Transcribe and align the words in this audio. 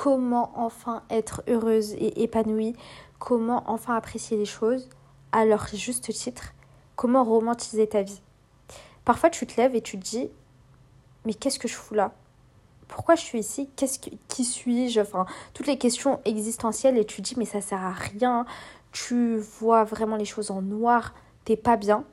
comment 0.00 0.50
enfin 0.54 1.02
être 1.10 1.42
heureuse 1.46 1.92
et 1.92 2.22
épanouie, 2.22 2.74
comment 3.18 3.64
enfin 3.66 3.94
apprécier 3.94 4.38
les 4.38 4.46
choses 4.46 4.88
à 5.30 5.44
leur 5.44 5.66
juste 5.74 6.10
titre, 6.10 6.54
comment 6.96 7.22
romantiser 7.22 7.86
ta 7.86 8.00
vie? 8.00 8.22
Parfois 9.04 9.28
tu 9.28 9.46
te 9.46 9.60
lèves 9.60 9.76
et 9.76 9.82
tu 9.82 9.98
te 9.98 10.02
dis 10.02 10.30
mais 11.26 11.34
qu'est-ce 11.34 11.58
que 11.58 11.68
je 11.68 11.74
fous 11.74 11.92
là? 11.92 12.14
Pourquoi 12.88 13.14
je 13.14 13.20
suis 13.20 13.40
ici? 13.40 13.68
Qu'est-ce 13.76 13.98
que 13.98 14.08
qui 14.28 14.46
suis-je? 14.46 15.02
Enfin, 15.02 15.26
toutes 15.52 15.66
les 15.66 15.76
questions 15.76 16.18
existentielles 16.24 16.96
et 16.96 17.04
tu 17.04 17.20
te 17.20 17.28
dis 17.28 17.34
mais 17.36 17.44
ça 17.44 17.60
sert 17.60 17.84
à 17.84 17.92
rien. 17.92 18.46
Tu 18.92 19.36
vois 19.36 19.84
vraiment 19.84 20.16
les 20.16 20.24
choses 20.24 20.50
en 20.50 20.62
noir, 20.62 21.12
t'es 21.44 21.58
pas 21.58 21.76
bien. 21.76 22.04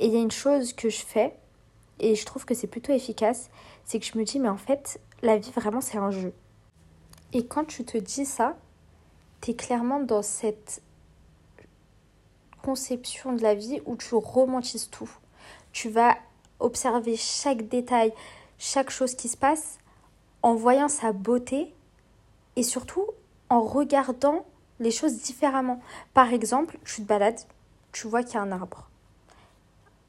Et 0.00 0.06
il 0.06 0.12
y 0.12 0.16
a 0.16 0.20
une 0.20 0.32
chose 0.32 0.72
que 0.72 0.88
je 0.88 1.06
fais 1.06 1.36
et 2.00 2.16
je 2.16 2.26
trouve 2.26 2.44
que 2.44 2.54
c'est 2.54 2.66
plutôt 2.66 2.92
efficace, 2.92 3.48
c'est 3.84 4.00
que 4.00 4.06
je 4.06 4.18
me 4.18 4.24
dis 4.24 4.40
mais 4.40 4.48
en 4.48 4.56
fait, 4.56 5.00
la 5.22 5.36
vie 5.36 5.52
vraiment 5.52 5.80
c'est 5.80 5.96
un 5.96 6.10
jeu. 6.10 6.32
Et 7.32 7.46
quand 7.46 7.64
tu 7.64 7.84
te 7.84 7.96
dis 7.98 8.24
ça, 8.24 8.56
tu 9.40 9.52
es 9.52 9.54
clairement 9.54 10.00
dans 10.00 10.22
cette 10.22 10.82
conception 12.62 13.32
de 13.32 13.42
la 13.42 13.54
vie 13.54 13.80
où 13.86 13.96
tu 13.96 14.14
romantises 14.14 14.90
tout. 14.90 15.10
Tu 15.72 15.88
vas 15.88 16.16
observer 16.58 17.16
chaque 17.16 17.68
détail, 17.68 18.12
chaque 18.58 18.90
chose 18.90 19.14
qui 19.14 19.28
se 19.28 19.36
passe 19.36 19.78
en 20.42 20.54
voyant 20.54 20.88
sa 20.88 21.12
beauté 21.12 21.72
et 22.56 22.62
surtout 22.62 23.06
en 23.48 23.62
regardant 23.62 24.44
les 24.78 24.90
choses 24.90 25.20
différemment. 25.22 25.80
Par 26.14 26.32
exemple, 26.32 26.78
tu 26.84 27.02
te 27.02 27.06
balades, 27.06 27.40
tu 27.92 28.08
vois 28.08 28.22
qu'il 28.22 28.34
y 28.34 28.38
a 28.38 28.42
un 28.42 28.52
arbre. 28.52 28.88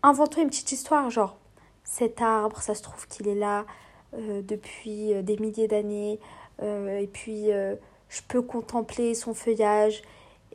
Invente-toi 0.03 0.43
une 0.43 0.49
petite 0.49 0.71
histoire, 0.71 1.09
genre 1.09 1.37
cet 1.83 2.21
arbre, 2.21 2.61
ça 2.61 2.73
se 2.73 2.81
trouve 2.81 3.07
qu'il 3.07 3.27
est 3.27 3.35
là 3.35 3.65
euh, 4.13 4.41
depuis 4.41 5.13
euh, 5.13 5.21
des 5.21 5.37
milliers 5.37 5.67
d'années, 5.67 6.19
et 6.61 7.09
puis 7.11 7.47
je 7.47 8.21
peux 8.27 8.41
contempler 8.41 9.13
son 9.15 9.33
feuillage, 9.33 10.01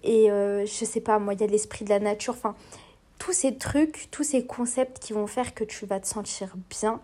et 0.02 0.29
je 0.29 0.85
sais 0.85 1.01
pas, 1.01 1.18
moi, 1.18 1.35
il 1.35 1.40
y 1.40 1.45
a 1.45 1.46
l'esprit 1.46 1.85
de 1.85 1.90
la 1.90 2.01
nature, 2.01 2.35
enfin, 2.35 2.54
tous 3.18 3.32
ces 3.32 3.57
trucs, 3.57 4.09
tous 4.10 4.24
ces 4.24 4.45
concepts 4.45 4.99
qui 4.99 5.12
vont 5.12 5.27
faire 5.27 5.54
que 5.54 5.65
tu 5.65 5.87
vas 5.87 6.01
te 6.01 6.07
sentir 6.07 6.54
bien 6.68 7.01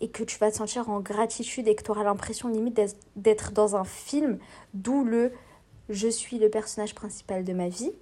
et 0.00 0.08
que 0.08 0.22
tu 0.22 0.38
vas 0.38 0.50
te 0.50 0.56
sentir 0.56 0.90
en 0.90 1.00
gratitude 1.00 1.66
et 1.66 1.74
que 1.74 1.82
tu 1.82 1.90
auras 1.90 2.04
l'impression 2.04 2.48
limite 2.48 2.80
d'être 3.16 3.52
dans 3.52 3.74
un 3.74 3.84
film, 3.84 4.38
d'où 4.74 5.04
le 5.04 5.32
je 5.88 6.06
suis 6.06 6.38
le 6.38 6.50
personnage 6.50 6.94
principal 6.94 7.44
de 7.44 7.52
ma 7.54 7.68
vie. 7.68 7.92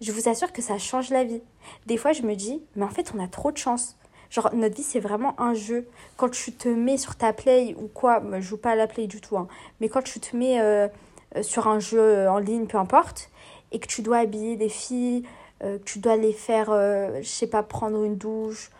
Je 0.00 0.10
vous 0.10 0.28
assure 0.28 0.52
que 0.52 0.62
ça 0.62 0.78
change 0.78 1.10
la 1.10 1.22
vie. 1.22 1.42
Des 1.86 1.98
fois, 1.98 2.12
je 2.12 2.22
me 2.22 2.34
dis, 2.34 2.62
mais 2.76 2.84
en 2.84 2.88
fait, 2.88 3.12
on 3.14 3.22
a 3.22 3.28
trop 3.28 3.52
de 3.52 3.58
chance. 3.58 3.96
Genre, 4.34 4.50
notre 4.52 4.74
vie, 4.74 4.82
c'est 4.82 4.98
vraiment 4.98 5.40
un 5.40 5.54
jeu. 5.54 5.86
Quand 6.16 6.28
tu 6.28 6.50
te 6.50 6.68
mets 6.68 6.96
sur 6.96 7.14
ta 7.14 7.32
play 7.32 7.76
ou 7.78 7.86
quoi, 7.86 8.20
je 8.32 8.40
joue 8.40 8.56
pas 8.56 8.72
à 8.72 8.74
la 8.74 8.88
play 8.88 9.06
du 9.06 9.20
tout, 9.20 9.36
hein, 9.36 9.46
mais 9.80 9.88
quand 9.88 10.02
tu 10.02 10.18
te 10.18 10.36
mets 10.36 10.60
euh, 10.60 10.88
euh, 11.36 11.44
sur 11.44 11.68
un 11.68 11.78
jeu 11.78 12.28
en 12.28 12.38
ligne, 12.38 12.66
peu 12.66 12.76
importe, 12.76 13.30
et 13.70 13.78
que 13.78 13.86
tu 13.86 14.02
dois 14.02 14.18
habiller 14.18 14.56
des 14.56 14.68
filles, 14.68 15.22
euh, 15.62 15.78
tu 15.84 16.00
dois 16.00 16.16
les 16.16 16.32
faire, 16.32 16.70
euh, 16.70 17.22
je 17.22 17.28
sais 17.28 17.46
pas, 17.46 17.62
prendre 17.62 18.02
une 18.02 18.16
douche, 18.16 18.72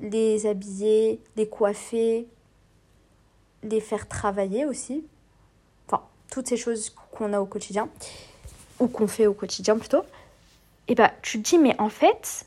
les 0.00 0.46
habiller, 0.46 1.20
les 1.36 1.46
coiffer, 1.46 2.26
les 3.62 3.80
faire 3.82 4.08
travailler 4.08 4.64
aussi. 4.64 5.04
Enfin, 5.86 6.02
toutes 6.30 6.48
ces 6.48 6.56
choses 6.56 6.94
qu'on 7.12 7.34
a 7.34 7.40
au 7.40 7.44
quotidien, 7.44 7.90
ou 8.80 8.88
qu'on 8.88 9.08
fait 9.08 9.26
au 9.26 9.34
quotidien 9.34 9.76
plutôt. 9.76 10.04
Et 10.88 10.94
bah, 10.94 11.12
tu 11.20 11.42
te 11.42 11.50
dis, 11.50 11.58
mais 11.58 11.78
en 11.78 11.90
fait, 11.90 12.46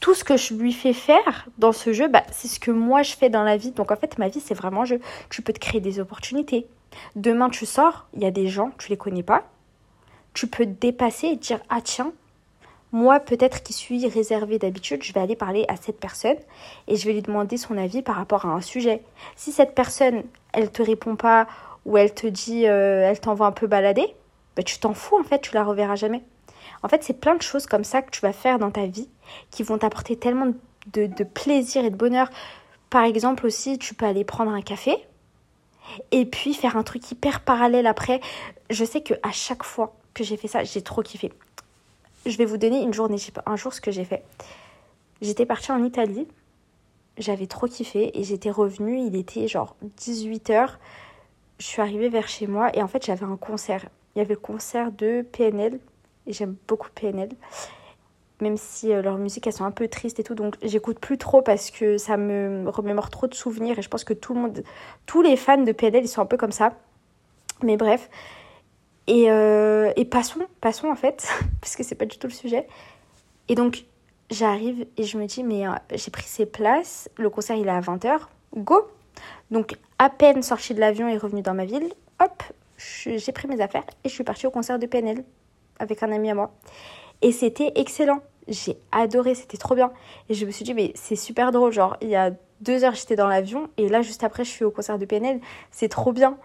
tout 0.00 0.14
ce 0.14 0.24
que 0.24 0.36
je 0.36 0.54
lui 0.54 0.72
fais 0.72 0.92
faire 0.92 1.48
dans 1.58 1.72
ce 1.72 1.92
jeu, 1.92 2.08
bah, 2.08 2.22
c'est 2.30 2.48
ce 2.48 2.60
que 2.60 2.70
moi 2.70 3.02
je 3.02 3.14
fais 3.14 3.30
dans 3.30 3.42
la 3.42 3.56
vie. 3.56 3.70
Donc 3.72 3.90
en 3.90 3.96
fait, 3.96 4.18
ma 4.18 4.28
vie, 4.28 4.40
c'est 4.40 4.54
vraiment 4.54 4.82
un. 4.82 4.98
Tu 5.30 5.42
peux 5.42 5.52
te 5.52 5.58
créer 5.58 5.80
des 5.80 6.00
opportunités. 6.00 6.66
Demain, 7.16 7.48
tu 7.48 7.66
sors, 7.66 8.06
il 8.14 8.22
y 8.22 8.26
a 8.26 8.30
des 8.30 8.48
gens, 8.48 8.72
tu 8.78 8.90
les 8.90 8.96
connais 8.96 9.22
pas. 9.22 9.44
Tu 10.34 10.46
peux 10.46 10.64
te 10.64 10.70
dépasser 10.70 11.28
et 11.28 11.36
te 11.36 11.46
dire, 11.46 11.60
ah 11.68 11.80
tiens, 11.82 12.12
moi, 12.92 13.20
peut-être 13.20 13.62
qui 13.62 13.72
suis 13.72 14.06
réservée 14.06 14.58
d'habitude, 14.58 15.02
je 15.02 15.12
vais 15.12 15.20
aller 15.20 15.36
parler 15.36 15.64
à 15.68 15.76
cette 15.76 15.98
personne 15.98 16.36
et 16.88 16.96
je 16.96 17.06
vais 17.06 17.14
lui 17.14 17.22
demander 17.22 17.56
son 17.56 17.78
avis 17.78 18.02
par 18.02 18.16
rapport 18.16 18.44
à 18.44 18.50
un 18.50 18.60
sujet. 18.60 19.02
Si 19.34 19.50
cette 19.50 19.74
personne, 19.74 20.24
elle 20.52 20.70
te 20.70 20.82
répond 20.82 21.16
pas 21.16 21.46
ou 21.86 21.96
elle 21.96 22.12
te 22.12 22.26
dit, 22.26 22.66
euh, 22.66 23.08
elle 23.08 23.18
t'envoie 23.18 23.46
un 23.46 23.52
peu 23.52 23.66
balader, 23.66 24.14
bah, 24.56 24.62
tu 24.62 24.78
t'en 24.78 24.92
fous 24.92 25.18
en 25.18 25.24
fait, 25.24 25.40
tu 25.40 25.54
la 25.54 25.64
reverras 25.64 25.96
jamais. 25.96 26.22
En 26.82 26.88
fait, 26.88 27.02
c'est 27.02 27.18
plein 27.18 27.34
de 27.34 27.42
choses 27.42 27.66
comme 27.66 27.84
ça 27.84 28.02
que 28.02 28.10
tu 28.10 28.20
vas 28.20 28.32
faire 28.32 28.58
dans 28.58 28.70
ta 28.70 28.86
vie 28.86 29.08
qui 29.50 29.62
vont 29.62 29.78
t'apporter 29.78 30.16
tellement 30.16 30.52
de, 30.92 31.06
de 31.06 31.24
plaisir 31.24 31.84
et 31.84 31.90
de 31.90 31.96
bonheur. 31.96 32.28
Par 32.90 33.04
exemple 33.04 33.46
aussi, 33.46 33.78
tu 33.78 33.94
peux 33.94 34.06
aller 34.06 34.24
prendre 34.24 34.50
un 34.50 34.62
café 34.62 34.96
et 36.10 36.24
puis 36.26 36.54
faire 36.54 36.76
un 36.76 36.82
truc 36.82 37.10
hyper 37.10 37.40
parallèle 37.40 37.86
après. 37.86 38.20
Je 38.70 38.84
sais 38.84 39.02
que 39.02 39.14
à 39.22 39.32
chaque 39.32 39.62
fois 39.62 39.94
que 40.14 40.24
j'ai 40.24 40.36
fait 40.36 40.48
ça, 40.48 40.64
j'ai 40.64 40.82
trop 40.82 41.02
kiffé 41.02 41.32
je 42.26 42.36
vais 42.36 42.44
vous 42.44 42.56
donner 42.56 42.82
une 42.82 42.94
journée, 42.94 43.18
je 43.18 43.26
sais 43.26 43.32
pas, 43.32 43.42
un 43.46 43.56
jour 43.56 43.72
ce 43.72 43.80
que 43.80 43.90
j'ai 43.90 44.04
fait. 44.04 44.22
J'étais 45.20 45.46
partie 45.46 45.72
en 45.72 45.82
Italie, 45.84 46.26
j'avais 47.18 47.46
trop 47.46 47.66
kiffé 47.66 48.18
et 48.18 48.24
j'étais 48.24 48.50
revenue, 48.50 48.98
il 48.98 49.16
était 49.16 49.48
genre 49.48 49.76
18h. 49.98 50.70
Je 51.58 51.66
suis 51.66 51.80
arrivée 51.80 52.08
vers 52.08 52.28
chez 52.28 52.46
moi 52.46 52.74
et 52.76 52.82
en 52.82 52.88
fait 52.88 53.04
j'avais 53.04 53.24
un 53.24 53.36
concert. 53.36 53.84
Il 54.14 54.18
y 54.18 54.22
avait 54.22 54.34
le 54.34 54.40
concert 54.40 54.92
de 54.92 55.22
PNL 55.32 55.78
et 56.26 56.32
j'aime 56.32 56.56
beaucoup 56.68 56.88
PNL. 56.94 57.30
Même 58.42 58.56
si 58.56 58.92
euh, 58.92 59.02
leur 59.02 59.18
musique 59.18 59.46
elles 59.46 59.52
sont 59.52 59.64
un 59.64 59.70
peu 59.70 59.86
tristes 59.86 60.18
et 60.18 60.24
tout, 60.24 60.34
donc 60.34 60.56
j'écoute 60.64 60.98
plus 60.98 61.16
trop 61.16 61.42
parce 61.42 61.70
que 61.70 61.96
ça 61.96 62.16
me 62.16 62.68
remémore 62.68 63.08
trop 63.08 63.28
de 63.28 63.34
souvenirs 63.34 63.78
et 63.78 63.82
je 63.82 63.88
pense 63.88 64.02
que 64.02 64.14
tout 64.14 64.34
le 64.34 64.40
monde, 64.40 64.64
tous 65.06 65.22
les 65.22 65.36
fans 65.36 65.62
de 65.62 65.70
PNL 65.70 66.04
ils 66.04 66.08
sont 66.08 66.22
un 66.22 66.26
peu 66.26 66.36
comme 66.36 66.50
ça. 66.50 66.72
Mais 67.62 67.76
bref, 67.76 68.10
et, 69.06 69.30
euh, 69.30 69.92
passons, 70.10 70.40
passons 70.60 70.88
en 70.88 70.96
fait, 70.96 71.28
parce 71.60 71.76
que 71.76 71.84
c'est 71.84 71.94
pas 71.94 72.04
du 72.04 72.18
tout 72.18 72.26
le 72.26 72.32
sujet. 72.32 72.66
Et 73.48 73.54
donc, 73.54 73.84
j'arrive 74.28 74.86
et 74.96 75.04
je 75.04 75.18
me 75.18 75.26
dis, 75.26 75.44
mais 75.44 75.68
euh, 75.68 75.70
j'ai 75.94 76.10
pris 76.10 76.24
ses 76.24 76.46
places, 76.46 77.08
le 77.18 77.30
concert 77.30 77.54
il 77.54 77.68
est 77.68 77.70
à 77.70 77.80
20h, 77.80 78.22
go 78.56 78.88
Donc, 79.52 79.76
à 80.00 80.10
peine 80.10 80.42
sortie 80.42 80.74
de 80.74 80.80
l'avion 80.80 81.06
et 81.06 81.16
revenue 81.16 81.42
dans 81.42 81.54
ma 81.54 81.64
ville, 81.64 81.92
hop, 82.20 82.42
j'ai 82.76 83.32
pris 83.32 83.46
mes 83.46 83.60
affaires 83.60 83.84
et 84.02 84.08
je 84.08 84.14
suis 84.14 84.24
partie 84.24 84.48
au 84.48 84.50
concert 84.50 84.80
de 84.80 84.86
PNL 84.86 85.22
avec 85.78 86.02
un 86.02 86.10
ami 86.10 86.28
à 86.28 86.34
moi. 86.34 86.50
Et 87.20 87.30
c'était 87.30 87.70
excellent. 87.76 88.20
J'ai 88.48 88.76
adoré, 88.90 89.34
c'était 89.34 89.56
trop 89.56 89.74
bien. 89.74 89.92
Et 90.28 90.34
je 90.34 90.44
me 90.46 90.50
suis 90.50 90.64
dit, 90.64 90.74
mais 90.74 90.92
c'est 90.94 91.16
super 91.16 91.52
drôle. 91.52 91.72
Genre, 91.72 91.96
il 92.00 92.08
y 92.08 92.16
a 92.16 92.32
deux 92.60 92.84
heures, 92.84 92.94
j'étais 92.94 93.16
dans 93.16 93.28
l'avion 93.28 93.68
et 93.76 93.88
là, 93.88 94.02
juste 94.02 94.24
après, 94.24 94.44
je 94.44 94.50
suis 94.50 94.64
au 94.64 94.70
concert 94.70 94.98
de 94.98 95.04
PNL. 95.04 95.40
C'est 95.70 95.88
trop 95.88 96.12
bien. 96.12 96.36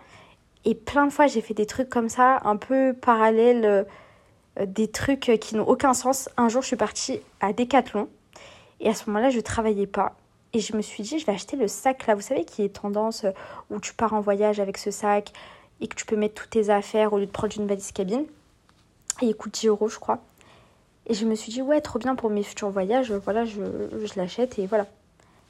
Et 0.65 0.75
plein 0.75 1.05
de 1.05 1.11
fois, 1.11 1.27
j'ai 1.27 1.41
fait 1.41 1.53
des 1.53 1.65
trucs 1.65 1.89
comme 1.89 2.09
ça, 2.09 2.39
un 2.43 2.57
peu 2.57 2.93
parallèles, 2.93 3.65
euh, 3.65 4.65
des 4.65 4.89
trucs 4.89 5.31
qui 5.39 5.55
n'ont 5.55 5.67
aucun 5.67 5.93
sens. 5.93 6.29
Un 6.37 6.49
jour, 6.49 6.61
je 6.61 6.67
suis 6.67 6.75
partie 6.75 7.21
à 7.39 7.53
Decathlon 7.53 8.09
et 8.79 8.89
à 8.89 8.93
ce 8.93 9.09
moment-là, 9.09 9.29
je 9.29 9.39
travaillais 9.39 9.87
pas. 9.87 10.15
Et 10.53 10.59
je 10.59 10.75
me 10.75 10.81
suis 10.81 11.03
dit, 11.03 11.19
je 11.19 11.25
vais 11.25 11.33
acheter 11.33 11.57
le 11.57 11.67
sac 11.67 12.07
là, 12.07 12.15
vous 12.15 12.21
savez, 12.21 12.45
qui 12.45 12.63
est 12.63 12.69
tendance 12.69 13.25
euh, 13.25 13.31
où 13.69 13.79
tu 13.79 13.93
pars 13.93 14.13
en 14.13 14.21
voyage 14.21 14.59
avec 14.59 14.77
ce 14.77 14.91
sac 14.91 15.33
et 15.81 15.87
que 15.87 15.95
tu 15.95 16.05
peux 16.05 16.15
mettre 16.15 16.41
toutes 16.41 16.49
tes 16.49 16.69
affaires 16.69 17.13
au 17.13 17.19
lieu 17.19 17.25
de 17.25 17.31
prendre 17.31 17.53
une 17.57 17.67
valise 17.67 17.91
cabine. 17.91 18.25
Et 19.21 19.27
il 19.27 19.35
coûte 19.35 19.53
10 19.53 19.67
euros, 19.67 19.87
je 19.87 19.99
crois. 19.99 20.19
Et 21.07 21.13
je 21.13 21.25
me 21.25 21.35
suis 21.35 21.51
dit, 21.51 21.61
ouais, 21.61 21.81
trop 21.81 21.99
bien 21.99 22.15
pour 22.15 22.29
mes 22.29 22.43
futurs 22.43 22.69
voyages, 22.69 23.11
voilà, 23.11 23.45
je, 23.45 23.61
je 24.03 24.13
l'achète 24.15 24.59
et 24.59 24.67
voilà. 24.67 24.85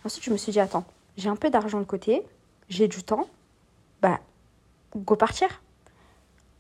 Ensuite, 0.06 0.24
je 0.24 0.32
me 0.32 0.38
suis 0.38 0.52
dit, 0.52 0.60
attends, 0.60 0.86
j'ai 1.18 1.30
un 1.30 1.36
peu 1.36 1.50
d'argent 1.50 1.80
de 1.80 1.86
côté, 1.86 2.24
j'ai 2.70 2.88
du 2.88 3.04
temps, 3.04 3.28
bah, 4.02 4.20
go 4.96 5.16
partir. 5.16 5.62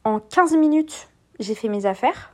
En 0.03 0.19
15 0.19 0.55
minutes, 0.57 1.07
j'ai 1.39 1.55
fait 1.55 1.69
mes 1.69 1.85
affaires. 1.85 2.33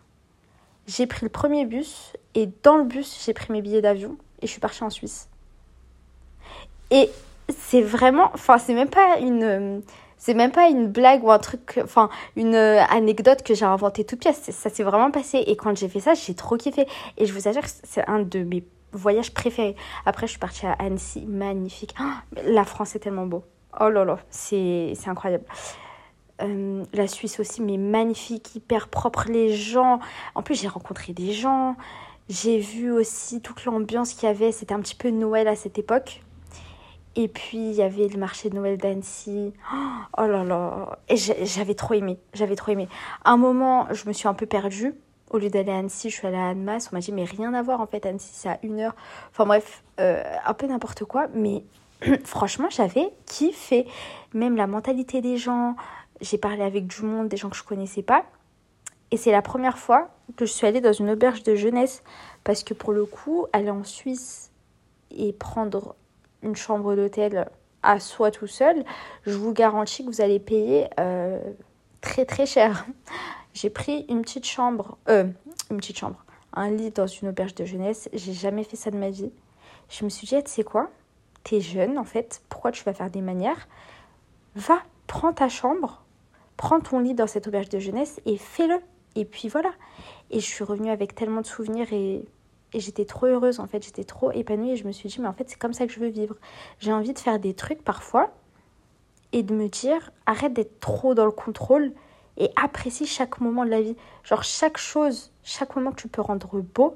J'ai 0.88 1.08
pris 1.08 1.26
le 1.26 1.30
premier 1.30 1.66
bus 1.66 2.14
et 2.36 2.50
dans 2.64 2.78
le 2.78 2.84
bus, 2.84 3.24
j'ai 3.26 3.34
pris 3.34 3.52
mes 3.52 3.62
billets 3.62 3.82
d'avion 3.82 4.18
et 4.42 4.48
je 4.48 4.52
suis 4.52 4.60
partie 4.60 4.84
en 4.84 4.90
Suisse. 4.90 5.30
Et 6.92 7.10
c'est 7.50 7.82
vraiment, 7.82 8.30
enfin, 8.34 8.58
c'est 8.58 8.74
même 8.74 8.90
pas 8.90 9.18
une, 9.20 9.82
c'est 10.24 10.34
même 10.34 10.54
pas 10.54 10.70
une 10.70 10.88
blague 10.88 11.22
ou 11.26 11.32
un 11.32 11.38
truc, 11.38 11.82
enfin, 11.84 12.10
une 12.38 12.56
anecdote 12.56 13.44
que 13.44 13.54
j'ai 13.54 13.66
inventée 13.66 14.06
toute 14.06 14.20
pièce. 14.22 14.52
Ça 14.52 14.70
s'est 14.70 14.84
vraiment 14.84 15.12
passé. 15.12 15.40
Et 15.48 15.58
quand 15.58 15.76
j'ai 15.76 15.90
fait 15.90 16.00
ça, 16.00 16.14
j'ai 16.14 16.34
trop 16.34 16.56
kiffé. 16.56 16.88
Et 17.18 17.26
je 17.26 17.34
vous 17.34 17.50
assure, 17.50 17.64
c'est 17.84 18.08
un 18.08 18.20
de 18.20 18.40
mes 18.40 18.64
voyages 18.94 19.34
préférés. 19.34 19.76
Après, 20.06 20.26
je 20.26 20.32
suis 20.32 20.40
partie 20.40 20.66
à 20.66 20.78
Annecy, 20.80 21.26
magnifique. 21.26 21.94
Oh, 22.00 22.38
la 22.46 22.64
France 22.64 22.96
est 22.96 23.00
tellement 23.00 23.26
beau. 23.26 23.44
Oh 23.82 23.90
là 23.90 24.06
là, 24.06 24.18
c'est 24.30 24.96
incroyable. 25.08 25.44
Euh, 26.42 26.86
la 26.94 27.08
Suisse 27.10 27.42
aussi, 27.42 27.62
mais 27.62 27.76
magnifique, 27.76 28.56
hyper 28.56 28.88
propre. 28.88 29.26
Les 29.28 29.54
gens, 29.54 30.00
en 30.36 30.42
plus, 30.42 30.56
j'ai 30.56 30.70
rencontré 30.70 31.12
des 31.12 31.34
gens. 31.34 31.76
J'ai 32.30 32.60
vu 32.60 32.94
aussi 32.94 33.42
toute 33.42 33.66
l'ambiance 33.66 34.14
qu'il 34.14 34.30
y 34.30 34.32
avait. 34.32 34.54
C'était 34.54 34.74
un 34.74 34.80
petit 34.80 34.96
peu 34.96 35.10
Noël 35.10 35.50
à 35.50 35.58
cette 35.58 35.78
époque. 35.78 36.22
Et 37.16 37.28
puis, 37.28 37.58
il 37.58 37.74
y 37.74 37.82
avait 37.84 38.08
le 38.08 38.18
marché 38.18 38.50
de 38.50 38.56
Noël 38.56 38.78
d'Annecy. 38.78 39.54
Oh 40.18 40.26
là 40.26 40.44
là. 40.44 40.98
Et 41.10 41.16
j'avais 41.16 41.76
trop 41.76 41.94
aimé. 41.94 42.18
J'avais 42.34 42.56
trop 42.56 42.72
aimé. 42.72 42.88
À 43.24 43.32
un 43.32 43.38
moment, 43.38 43.88
je 43.92 44.08
me 44.08 44.14
suis 44.14 44.28
un 44.28 44.34
peu 44.34 44.48
perdue. 44.48 44.96
Au 45.30 45.38
lieu 45.38 45.50
d'aller 45.50 45.72
à 45.72 45.78
Annecy, 45.78 46.10
je 46.10 46.16
suis 46.16 46.28
allée 46.28 46.38
à 46.38 46.50
Annemasse. 46.50 46.90
On 46.92 46.96
m'a 46.96 47.02
dit, 47.02 47.12
mais 47.12 47.24
rien 47.24 47.54
à 47.54 47.62
voir 47.62 47.82
en 47.82 47.88
fait. 47.88 48.06
Annecy, 48.06 48.32
c'est 48.34 48.50
à 48.50 48.60
une 48.64 48.80
heure. 48.80 48.96
Enfin 49.32 49.46
bref, 49.46 49.84
euh, 50.00 50.24
un 50.46 50.54
peu 50.54 50.68
n'importe 50.68 51.06
quoi. 51.06 51.28
Mais 51.36 51.64
franchement, 52.24 52.68
j'avais 52.70 53.12
kiffé. 53.26 53.88
Même 54.34 54.56
la 54.56 54.68
mentalité 54.68 55.22
des 55.22 55.38
gens. 55.38 55.76
J'ai 56.22 56.38
parlé 56.38 56.64
avec 56.64 56.88
du 56.88 57.04
monde, 57.04 57.28
des 57.28 57.38
gens 57.38 57.50
que 57.50 57.58
je 57.58 57.64
connaissais 57.64 58.04
pas. 58.04 58.26
Et 59.12 59.18
c'est 59.18 59.32
la 59.32 59.42
première 59.44 59.78
fois 59.78 60.10
que 60.36 60.46
je 60.46 60.52
suis 60.52 60.66
allée 60.66 60.82
dans 60.82 60.94
une 60.94 61.12
auberge 61.12 61.44
de 61.44 61.56
jeunesse. 61.56 62.04
Parce 62.44 62.64
que 62.64 62.74
pour 62.74 62.92
le 62.92 63.06
coup, 63.06 63.46
aller 63.54 63.70
en 63.70 63.84
Suisse 63.84 64.52
et 65.12 65.32
prendre 65.34 65.96
une 66.44 66.56
chambre 66.56 66.96
d'hôtel 66.96 67.48
à 67.82 68.00
soi 68.00 68.32
tout 68.32 68.48
seul, 68.48 68.84
je 69.26 69.34
vous 69.34 69.54
garantis 69.54 70.06
que 70.06 70.10
vous 70.10 70.22
allez 70.22 70.40
payer 70.40 70.88
euh, 71.00 71.40
très 72.02 72.26
très 72.26 72.46
cher. 72.46 72.86
J'ai 73.54 73.70
pris 73.70 74.06
une 74.10 74.22
petite 74.22 74.46
chambre, 74.46 74.98
euh, 75.10 75.26
une 75.70 75.78
petite 75.78 75.98
chambre, 75.98 76.24
un 76.54 76.72
lit 76.72 76.90
dans 76.90 77.08
une 77.08 77.30
auberge 77.30 77.54
de 77.56 77.66
jeunesse. 77.66 78.10
J'ai 78.14 78.34
jamais 78.34 78.64
fait 78.64 78.78
ça 78.78 78.90
de 78.90 78.98
ma 78.98 79.10
vie. 79.10 79.32
Je 79.90 80.04
me 80.06 80.10
suis 80.10 80.26
dit, 80.26 80.42
tu 80.44 80.50
sais 80.50 80.64
quoi? 80.64 80.90
T'es 81.44 81.60
jeune 81.60 81.98
en 81.98 82.06
fait, 82.06 82.42
pourquoi 82.50 82.72
tu 82.72 82.84
vas 82.84 82.94
faire 82.94 83.12
des 83.12 83.22
manières? 83.22 83.68
Va, 84.56 84.80
prends 85.08 85.34
ta 85.34 85.50
chambre, 85.50 86.04
prends 86.58 86.80
ton 86.80 87.00
lit 87.00 87.14
dans 87.14 87.28
cette 87.28 87.48
auberge 87.48 87.70
de 87.70 87.80
jeunesse 87.80 88.22
et 88.26 88.38
fais-le. 88.38 88.80
Et 89.16 89.26
puis 89.26 89.50
voilà. 89.50 89.72
Et 90.32 90.40
je 90.40 90.46
suis 90.46 90.64
revenue 90.64 90.90
avec 90.90 91.14
tellement 91.14 91.42
de 91.42 91.46
souvenirs 91.46 91.92
et, 91.92 92.24
et 92.74 92.80
j'étais 92.80 93.06
trop 93.06 93.28
heureuse 93.28 93.60
en 93.60 93.68
fait, 93.68 93.84
j'étais 93.84 94.04
trop 94.04 94.32
épanouie 94.32 94.72
et 94.72 94.76
je 94.76 94.86
me 94.86 94.92
suis 94.92 95.10
dit, 95.10 95.22
mais 95.22 95.28
en 95.28 95.34
fait, 95.34 95.50
c'est 95.50 95.60
comme 95.60 95.74
ça 95.74 95.86
que 95.86 95.94
je 95.94 96.00
veux 96.00 96.08
vivre. 96.08 96.36
J'ai 96.80 96.92
envie 96.92 97.14
de 97.14 97.20
faire 97.20 97.40
des 97.40 97.54
trucs 97.54 97.84
parfois 97.84 98.32
et 99.32 99.44
de 99.44 99.54
me 99.54 99.68
dire, 99.68 100.12
arrête 100.26 100.54
d'être 100.54 100.80
trop 100.80 101.14
dans 101.14 101.26
le 101.26 101.32
contrôle 101.32 101.92
et 102.38 102.50
apprécie 102.56 103.06
chaque 103.06 103.42
moment 103.42 103.66
de 103.66 103.70
la 103.70 103.82
vie. 103.82 103.96
Genre 104.24 104.44
chaque 104.44 104.78
chose, 104.78 105.32
chaque 105.44 105.76
moment 105.76 105.92
que 105.92 106.02
tu 106.02 106.08
peux 106.08 106.22
rendre 106.22 106.62
beau, 106.62 106.96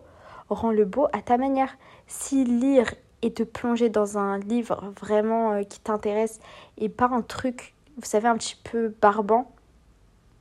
rends-le 0.49 0.85
beau 0.85 1.07
à 1.13 1.21
ta 1.21 1.37
manière. 1.37 1.77
Si 2.07 2.43
lire 2.43 2.93
et 3.21 3.33
te 3.33 3.43
plonger 3.43 3.89
dans 3.89 4.17
un 4.17 4.39
livre 4.39 4.93
vraiment 4.99 5.53
euh, 5.53 5.63
qui 5.63 5.79
t'intéresse 5.79 6.39
et 6.77 6.89
pas 6.89 7.09
un 7.11 7.21
truc, 7.21 7.73
vous 7.97 8.05
savez, 8.05 8.27
un 8.27 8.37
petit 8.37 8.57
peu 8.63 8.93
barbant 9.01 9.51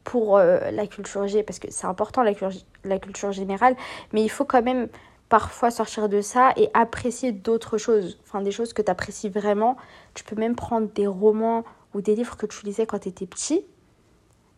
pour 0.05 0.37
euh, 0.37 0.71
la 0.71 0.87
culture 0.87 1.27
G, 1.27 1.43
parce 1.43 1.59
que 1.59 1.69
c'est 1.71 1.87
important 1.87 2.23
la 2.23 2.99
culture 2.99 3.33
générale, 3.33 3.75
mais 4.13 4.23
il 4.23 4.29
faut 4.29 4.45
quand 4.45 4.63
même 4.63 4.89
parfois 5.29 5.71
sortir 5.71 6.09
de 6.09 6.21
ça 6.21 6.53
et 6.57 6.71
apprécier 6.75 7.33
d'autres 7.33 7.79
choses, 7.79 8.19
enfin 8.25 8.41
des 8.43 8.53
choses 8.53 8.73
que 8.73 8.83
tu 8.83 8.91
apprécies 8.91 9.29
vraiment. 9.29 9.77
Tu 10.15 10.25
peux 10.25 10.37
même 10.37 10.55
prendre 10.55 10.89
des 10.89 11.07
romans 11.07 11.65
ou 11.95 12.01
des 12.01 12.15
livres 12.15 12.37
que 12.37 12.47
tu 12.47 12.65
lisais 12.65 12.87
quand 12.87 13.01
tu 13.01 13.09
étais 13.09 13.27
petit. 13.27 13.65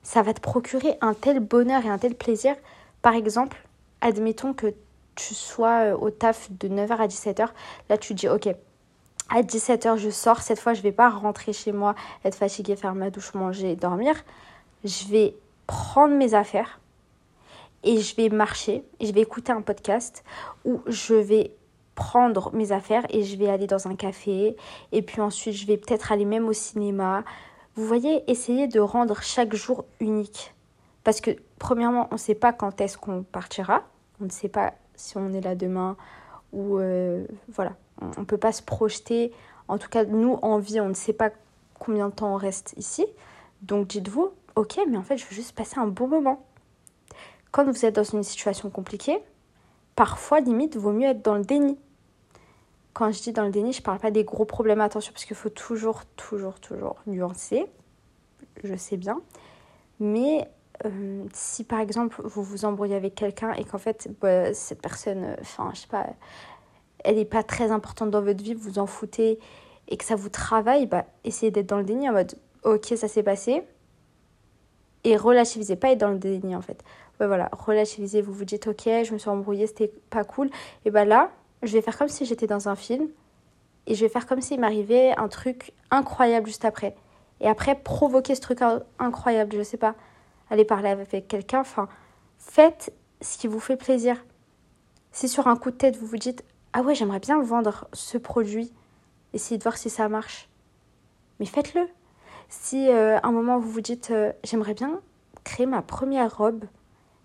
Ça 0.02 0.22
va 0.22 0.34
te 0.34 0.40
procurer 0.40 0.96
un 1.00 1.14
tel 1.14 1.40
bonheur 1.40 1.84
et 1.84 1.88
un 1.88 1.98
tel 1.98 2.14
plaisir. 2.14 2.54
Par 3.02 3.14
exemple, 3.14 3.56
admettons 4.00 4.52
que 4.52 4.74
tu 5.14 5.34
sois 5.34 5.92
euh, 5.92 5.96
au 5.96 6.10
taf 6.10 6.50
de 6.52 6.68
9h 6.68 6.96
à 6.96 7.06
17h, 7.08 7.48
là 7.88 7.98
tu 7.98 8.14
dis 8.14 8.28
ok, 8.28 8.48
à 9.30 9.42
17h 9.42 9.96
je 9.98 10.10
sors, 10.10 10.40
cette 10.40 10.60
fois 10.60 10.74
je 10.74 10.82
vais 10.82 10.92
pas 10.92 11.10
rentrer 11.10 11.52
chez 11.52 11.72
moi, 11.72 11.94
être 12.24 12.36
fatiguée, 12.36 12.76
faire 12.76 12.94
ma 12.94 13.10
douche, 13.10 13.34
manger, 13.34 13.74
dormir. 13.74 14.14
Je 14.84 15.06
vais 15.08 15.34
prendre 15.66 16.14
mes 16.14 16.34
affaires 16.34 16.78
et 17.84 17.98
je 18.00 18.16
vais 18.16 18.28
marcher, 18.28 18.84
je 19.00 19.12
vais 19.12 19.20
écouter 19.20 19.52
un 19.52 19.62
podcast 19.62 20.24
ou 20.64 20.80
je 20.86 21.14
vais 21.14 21.52
prendre 21.94 22.54
mes 22.54 22.72
affaires 22.72 23.04
et 23.10 23.24
je 23.24 23.36
vais 23.36 23.48
aller 23.48 23.66
dans 23.66 23.88
un 23.88 23.96
café 23.96 24.56
et 24.92 25.02
puis 25.02 25.20
ensuite 25.20 25.54
je 25.54 25.66
vais 25.66 25.76
peut-être 25.76 26.12
aller 26.12 26.24
même 26.24 26.48
au 26.48 26.52
cinéma. 26.52 27.24
Vous 27.74 27.86
voyez, 27.86 28.28
essayer 28.30 28.68
de 28.68 28.80
rendre 28.80 29.22
chaque 29.22 29.54
jour 29.54 29.84
unique. 30.00 30.54
Parce 31.04 31.20
que 31.20 31.30
premièrement, 31.58 32.08
on 32.10 32.14
ne 32.14 32.18
sait 32.18 32.34
pas 32.34 32.52
quand 32.52 32.80
est-ce 32.80 32.98
qu'on 32.98 33.22
partira, 33.22 33.82
on 34.20 34.24
ne 34.24 34.30
sait 34.30 34.48
pas 34.48 34.74
si 34.94 35.16
on 35.16 35.32
est 35.32 35.40
là 35.40 35.54
demain 35.54 35.96
ou 36.52 36.78
euh, 36.78 37.24
voilà, 37.48 37.76
on 38.00 38.20
ne 38.20 38.26
peut 38.26 38.36
pas 38.36 38.52
se 38.52 38.62
projeter. 38.62 39.32
En 39.68 39.78
tout 39.78 39.88
cas, 39.88 40.04
nous, 40.04 40.38
en 40.42 40.58
vie, 40.58 40.80
on 40.80 40.88
ne 40.88 40.94
sait 40.94 41.12
pas 41.12 41.30
combien 41.78 42.08
de 42.08 42.14
temps 42.14 42.34
on 42.34 42.36
reste 42.36 42.74
ici. 42.76 43.06
Donc 43.62 43.88
dites-vous, 43.88 44.30
ok, 44.56 44.80
mais 44.88 44.96
en 44.96 45.02
fait, 45.02 45.16
je 45.16 45.24
veux 45.26 45.34
juste 45.34 45.52
passer 45.52 45.78
un 45.78 45.86
bon 45.86 46.08
moment. 46.08 46.44
Quand 47.50 47.64
vous 47.64 47.84
êtes 47.84 47.94
dans 47.94 48.04
une 48.04 48.22
situation 48.22 48.70
compliquée, 48.70 49.18
parfois, 49.96 50.40
limite, 50.40 50.76
vaut 50.76 50.92
mieux 50.92 51.08
être 51.08 51.22
dans 51.22 51.36
le 51.36 51.44
déni. 51.44 51.78
Quand 52.92 53.10
je 53.12 53.22
dis 53.22 53.32
dans 53.32 53.44
le 53.44 53.50
déni, 53.50 53.72
je 53.72 53.80
ne 53.80 53.84
parle 53.84 53.98
pas 53.98 54.10
des 54.10 54.24
gros 54.24 54.44
problèmes, 54.44 54.80
attention, 54.80 55.12
parce 55.12 55.24
qu'il 55.24 55.36
faut 55.36 55.50
toujours, 55.50 56.04
toujours, 56.16 56.60
toujours 56.60 56.96
nuancer. 57.06 57.66
Je 58.64 58.74
sais 58.74 58.96
bien. 58.96 59.20
Mais 60.00 60.48
euh, 60.84 61.24
si 61.32 61.64
par 61.64 61.80
exemple 61.80 62.20
vous 62.22 62.42
vous 62.42 62.64
embrouillez 62.64 62.94
avec 62.94 63.14
quelqu'un 63.14 63.52
et 63.54 63.64
qu'en 63.64 63.78
fait 63.78 64.08
bah, 64.20 64.54
cette 64.54 64.80
personne, 64.80 65.24
euh, 65.24 65.36
enfin 65.40 65.70
je 65.74 65.80
sais 65.80 65.88
pas, 65.88 66.06
elle 67.04 67.16
n'est 67.16 67.24
pas 67.24 67.42
très 67.42 67.72
importante 67.72 68.10
dans 68.10 68.22
votre 68.22 68.42
vie, 68.42 68.54
vous 68.54 68.70
vous 68.70 68.78
en 68.78 68.86
foutez 68.86 69.40
et 69.88 69.96
que 69.96 70.04
ça 70.04 70.14
vous 70.14 70.28
travaille, 70.28 70.86
bah, 70.86 71.04
essayez 71.24 71.50
d'être 71.50 71.66
dans 71.66 71.78
le 71.78 71.84
déni 71.84 72.08
en 72.08 72.12
mode 72.12 72.34
ok 72.62 72.94
ça 72.96 73.08
s'est 73.08 73.24
passé 73.24 73.64
et 75.02 75.16
relativisez, 75.16 75.74
pas 75.74 75.90
être 75.90 75.98
dans 75.98 76.10
le 76.10 76.18
déni 76.18 76.54
en 76.54 76.62
fait. 76.62 76.84
Ouais, 77.20 77.26
voilà, 77.26 77.48
relativisez, 77.52 78.22
vous 78.22 78.32
vous 78.32 78.44
dites 78.44 78.68
ok 78.68 78.84
je 78.84 79.12
me 79.12 79.18
suis 79.18 79.28
embrouillée, 79.28 79.66
c'était 79.66 79.92
pas 80.10 80.24
cool, 80.24 80.50
et 80.84 80.90
bah 80.90 81.04
là 81.04 81.30
je 81.62 81.72
vais 81.72 81.82
faire 81.82 81.98
comme 81.98 82.08
si 82.08 82.24
j'étais 82.24 82.46
dans 82.46 82.68
un 82.68 82.76
film 82.76 83.08
et 83.86 83.94
je 83.94 84.04
vais 84.04 84.08
faire 84.08 84.26
comme 84.26 84.40
s'il 84.40 84.60
m'arrivait 84.60 85.16
un 85.16 85.28
truc 85.28 85.72
incroyable 85.90 86.46
juste 86.46 86.64
après. 86.64 86.94
Et 87.40 87.48
après 87.48 87.74
provoquer 87.74 88.34
ce 88.34 88.40
truc 88.40 88.60
incroyable, 88.98 89.56
je 89.56 89.62
sais 89.62 89.76
pas 89.76 89.94
allez 90.50 90.64
parler 90.64 90.88
avec 90.88 91.28
quelqu'un. 91.28 91.60
Enfin, 91.60 91.88
faites 92.38 92.92
ce 93.20 93.38
qui 93.38 93.48
vous 93.48 93.60
fait 93.60 93.76
plaisir. 93.76 94.24
Si 95.12 95.28
sur 95.28 95.48
un 95.48 95.56
coup 95.56 95.70
de 95.70 95.76
tête, 95.76 95.96
vous 95.96 96.06
vous 96.06 96.16
dites 96.16 96.44
Ah 96.72 96.82
ouais, 96.82 96.94
j'aimerais 96.94 97.20
bien 97.20 97.40
vendre 97.42 97.88
ce 97.92 98.18
produit, 98.18 98.72
essayez 99.32 99.58
de 99.58 99.62
voir 99.62 99.76
si 99.76 99.90
ça 99.90 100.08
marche. 100.08 100.48
Mais 101.40 101.46
faites-le. 101.46 101.88
Si 102.48 102.88
euh, 102.88 103.18
à 103.18 103.26
un 103.26 103.32
moment 103.32 103.58
vous 103.58 103.70
vous 103.70 103.80
dites 103.80 104.10
euh, 104.10 104.32
J'aimerais 104.44 104.74
bien 104.74 105.00
créer 105.44 105.66
ma 105.66 105.82
première 105.82 106.36
robe, 106.36 106.64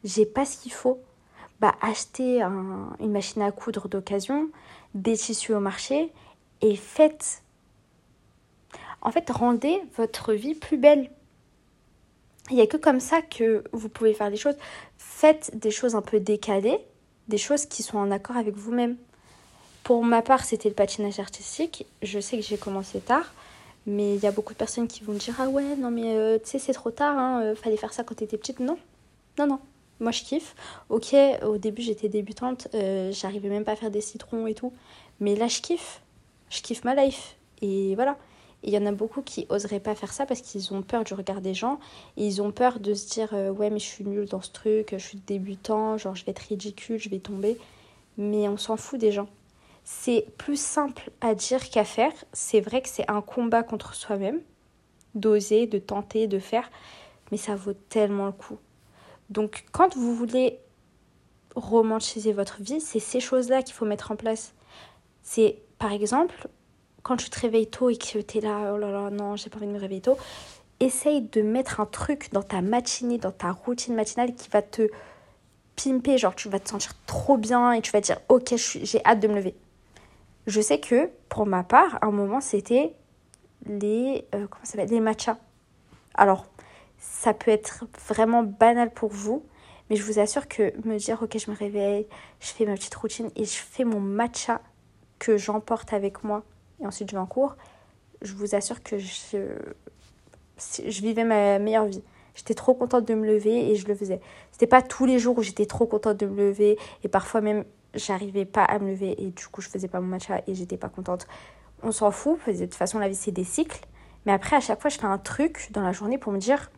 j'ai 0.04 0.26
pas 0.26 0.46
ce 0.46 0.58
qu'il 0.58 0.74
faut, 0.74 1.02
bah 1.60 1.76
achetez 1.82 2.42
une 2.42 3.12
machine 3.12 3.42
à 3.42 3.52
coudre 3.52 3.88
d'occasion, 3.88 4.50
des 4.96 5.16
tissus 5.16 5.54
au 5.54 5.60
marché 5.60 6.12
et 6.62 6.76
faites. 6.76 7.42
En 9.02 9.12
fait, 9.12 9.30
rendez 9.30 9.82
votre 9.98 10.34
vie 10.34 10.56
plus 10.56 10.78
belle. 10.78 11.10
Il 12.50 12.56
n'y 12.56 12.62
a 12.62 12.68
que 12.68 12.78
comme 12.78 13.00
ça 13.00 13.22
que 13.22 13.64
vous 13.72 13.90
pouvez 13.90 14.14
faire 14.14 14.30
des 14.30 14.38
choses. 14.38 14.56
Faites 14.98 15.58
des 15.58 15.72
choses 15.72 15.96
un 15.96 16.02
peu 16.02 16.20
décalées, 16.20 16.80
des 17.28 17.38
choses 17.38 17.66
qui 17.66 17.84
sont 17.84 17.98
en 17.98 18.12
accord 18.12 18.36
avec 18.36 18.56
vous-même. 18.56 18.98
Pour 19.84 20.04
ma 20.04 20.22
part, 20.22 20.44
c'était 20.44 20.70
le 20.70 20.76
patinage 20.76 21.20
artistique. 21.20 21.86
Je 22.02 22.20
sais 22.20 22.38
que 22.38 22.44
j'ai 22.44 22.58
commencé 22.58 23.00
tard, 23.00 23.34
mais 23.86 24.16
il 24.16 24.22
y 24.22 24.28
a 24.28 24.32
beaucoup 24.32 24.54
de 24.54 24.58
personnes 24.58 24.88
qui 24.88 25.04
vont 25.04 25.14
me 25.14 25.20
dire 25.20 25.36
Ah 25.40 25.48
ouais, 25.48 25.76
non, 25.78 25.92
mais 25.92 26.16
euh, 26.16 26.38
tu 26.38 26.52
sais, 26.52 26.60
c'est 26.60 26.74
trop 26.74 26.92
tard, 26.92 27.18
hein, 27.18 27.42
euh, 27.42 27.56
fallait 27.56 27.78
faire 27.78 27.94
ça 27.94 28.04
quand 28.04 28.16
tu 28.16 28.24
étais 28.24 28.38
petite. 28.38 28.60
Non, 28.60 28.78
non, 29.38 29.48
non. 29.48 29.60
Moi, 30.04 30.12
je 30.12 30.24
kiffe. 30.24 30.54
Ok, 30.90 31.16
au 31.44 31.58
début, 31.58 31.82
j'étais 31.82 32.10
débutante, 32.10 32.68
euh, 32.74 33.14
j'arrivais 33.14 33.48
même 33.48 33.64
pas 33.64 33.72
à 33.72 33.76
faire 33.78 33.90
des 33.90 34.02
citrons 34.02 34.48
et 34.48 34.54
tout. 34.54 34.74
Mais 35.22 35.34
là, 35.34 35.48
je 35.48 35.62
kiffe. 35.62 36.02
Je 36.50 36.62
kiffe 36.62 36.84
ma 36.84 36.94
life. 36.94 37.38
Et 37.62 37.96
voilà. 37.96 38.18
Il 38.64 38.74
y 38.74 38.78
en 38.78 38.86
a 38.86 38.92
beaucoup 38.92 39.22
qui 39.22 39.46
oseraient 39.48 39.80
pas 39.80 39.96
faire 39.96 40.12
ça 40.12 40.26
parce 40.26 40.42
qu'ils 40.42 40.74
ont 40.74 40.82
peur 40.82 41.06
du 41.06 41.14
regard 41.14 41.40
des 41.40 41.54
gens. 41.54 41.80
Ils 42.18 42.42
ont 42.42 42.52
peur 42.52 42.82
de 42.82 42.94
se 42.94 43.10
dire 43.12 43.30
euh, 43.32 43.50
Ouais, 43.52 43.70
mais 43.70 43.80
je 43.80 43.86
suis 43.86 44.04
nulle 44.04 44.28
dans 44.28 44.42
ce 44.42 44.52
truc, 44.52 44.90
je 44.92 44.98
suis 44.98 45.20
débutant, 45.20 45.98
genre 45.98 46.16
je 46.16 46.26
vais 46.26 46.32
être 46.32 46.40
ridicule, 46.40 47.00
je 47.00 47.08
vais 47.08 47.20
tomber. 47.20 47.58
Mais 48.18 48.50
on 48.50 48.58
s'en 48.58 48.76
fout 48.76 49.00
des 49.00 49.14
gens. 49.14 49.30
C'est 49.86 50.26
plus 50.38 50.60
simple 50.60 51.12
à 51.22 51.34
dire 51.34 51.70
qu'à 51.70 51.86
faire. 51.86 52.12
C'est 52.34 52.60
vrai 52.60 52.82
que 52.82 52.90
c'est 52.90 53.10
un 53.10 53.22
combat 53.22 53.64
contre 53.64 53.94
soi-même, 53.94 54.42
d'oser, 55.16 55.66
de 55.66 55.80
tenter, 55.80 56.28
de 56.28 56.40
faire. 56.40 56.70
Mais 57.32 57.38
ça 57.38 57.56
vaut 57.56 57.74
tellement 57.74 58.26
le 58.26 58.34
coup. 58.34 58.58
Donc, 59.30 59.66
quand 59.72 59.96
vous 59.96 60.16
voulez 60.16 60.60
romantiser 61.56 62.34
votre 62.34 62.62
vie, 62.62 62.82
c'est 62.82 63.00
ces 63.00 63.20
choses-là 63.20 63.62
qu'il 63.62 63.74
faut 63.74 63.86
mettre 63.86 64.12
en 64.12 64.16
place. 64.16 64.54
C'est, 65.22 65.60
par 65.80 65.92
exemple, 65.92 66.48
quand 67.04 67.18
tu 67.18 67.30
te 67.30 67.40
réveilles 67.40 67.70
tôt 67.70 67.90
et 67.90 67.98
que 67.98 68.20
tu 68.20 68.38
es 68.38 68.42
là, 68.42 68.74
oh 68.74 68.78
là 68.78 68.92
là, 68.92 69.10
non, 69.10 69.36
j'ai 69.36 69.50
pas 69.50 69.58
envie 69.58 69.68
de 69.68 69.72
me 69.72 69.80
réveiller 69.80 70.02
tôt, 70.02 70.18
essaye 70.80 71.22
de 71.22 71.42
mettre 71.42 71.80
un 71.80 71.86
truc 71.86 72.30
dans 72.32 72.44
ta 72.44 72.62
matinée, 72.62 73.18
dans 73.18 73.32
ta 73.32 73.52
routine 73.52 73.96
matinale 73.96 74.34
qui 74.34 74.50
va 74.50 74.62
te 74.62 74.90
pimper, 75.76 76.18
genre 76.18 76.36
tu 76.36 76.50
vas 76.50 76.60
te 76.60 76.70
sentir 76.70 76.94
trop 77.06 77.38
bien 77.38 77.72
et 77.74 77.82
tu 77.82 77.92
vas 77.92 78.02
te 78.02 78.08
dire, 78.08 78.20
ok, 78.30 78.56
j'ai 78.56 79.06
hâte 79.06 79.20
de 79.20 79.28
me 79.28 79.36
lever. 79.36 79.56
Je 80.48 80.60
sais 80.62 80.80
que 80.80 81.10
pour 81.30 81.46
ma 81.46 81.64
part, 81.64 81.96
à 82.02 82.08
un 82.08 82.12
moment, 82.12 82.42
c'était 82.42 82.94
les, 83.66 84.26
euh, 84.36 84.48
les 84.76 85.00
matchas. 85.00 85.38
Alors, 86.16 86.46
ça 87.04 87.34
peut 87.34 87.52
être 87.52 87.86
vraiment 88.08 88.44
banal 88.44 88.92
pour 88.92 89.10
vous, 89.10 89.46
mais 89.90 89.98
je 89.98 90.04
vous 90.04 90.20
assure 90.20 90.48
que 90.48 90.74
me 90.88 90.98
dire, 90.98 91.22
ok, 91.22 91.38
je 91.38 91.52
me 91.52 91.56
réveille, 91.56 92.08
je 92.40 92.48
fais 92.48 92.66
ma 92.66 92.76
petite 92.76 92.96
routine 92.96 93.30
et 93.36 93.44
je 93.44 93.58
fais 93.58 93.84
mon 93.84 94.00
matcha 94.00 94.62
que 95.20 95.38
j'emporte 95.38 95.92
avec 95.92 96.24
moi 96.24 96.44
et 96.82 96.88
ensuite 96.88 97.10
je 97.10 97.16
vais 97.16 97.22
en 97.22 97.26
cours, 97.26 97.58
je 98.22 98.34
vous 98.34 98.56
assure 98.56 98.82
que 98.84 98.98
je, 98.98 99.38
je 100.58 101.02
vivais 101.02 101.26
ma 101.26 101.60
meilleure 101.60 101.86
vie. 101.86 102.04
J'étais 102.36 102.54
trop 102.54 102.74
contente 102.74 103.06
de 103.06 103.14
me 103.14 103.28
lever 103.28 103.72
et 103.72 103.76
je 103.76 103.86
le 103.88 103.96
faisais. 103.96 104.22
C'était 104.52 104.66
pas 104.66 104.82
tous 104.82 105.06
les 105.06 105.20
jours 105.20 105.38
où 105.38 105.44
j'étais 105.44 105.66
trop 105.66 105.86
contente 105.86 106.18
de 106.18 106.26
me 106.26 106.38
lever 106.38 106.80
et 107.04 107.10
parfois 107.10 107.42
même 107.42 107.66
j'arrivais 107.94 108.46
pas 108.46 108.64
à 108.64 108.80
me 108.80 108.92
lever 108.92 109.22
et 109.22 109.32
du 109.32 109.48
coup 109.48 109.62
je 109.62 109.70
faisais 109.70 109.90
pas 109.90 110.00
mon 110.00 110.08
matcha 110.08 110.42
et 110.48 110.56
j'étais 110.56 110.78
pas 110.78 110.90
contente. 110.90 111.28
on 111.84 111.92
s'en 111.92 112.12
fout, 112.12 112.40
de 112.48 112.54
toute 112.54 112.76
façon 112.76 112.98
la 112.98 113.10
vie 113.10 113.16
c'est 113.16 113.32
des 113.32 113.44
cycles. 113.44 113.86
Mais 114.26 114.32
après, 114.32 114.56
à 114.56 114.62
chaque 114.62 114.82
fois, 114.82 114.90
je 114.90 114.98
fais 114.98 115.06
un 115.06 115.18
truc 115.18 115.68
dans 115.72 115.82
la 115.82 115.92
journée 115.92 116.18
pour 116.18 116.32
me 116.32 116.38
dire, 116.38 116.72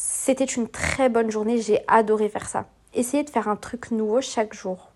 c'était 0.00 0.44
une 0.44 0.68
très 0.68 1.08
bonne 1.08 1.28
journée, 1.28 1.60
j'ai 1.60 1.80
adoré 1.88 2.28
faire 2.28 2.48
ça. 2.48 2.66
Essayez 2.94 3.24
de 3.24 3.30
faire 3.30 3.48
un 3.48 3.56
truc 3.56 3.90
nouveau 3.90 4.20
chaque 4.20 4.54
jour. 4.54 4.92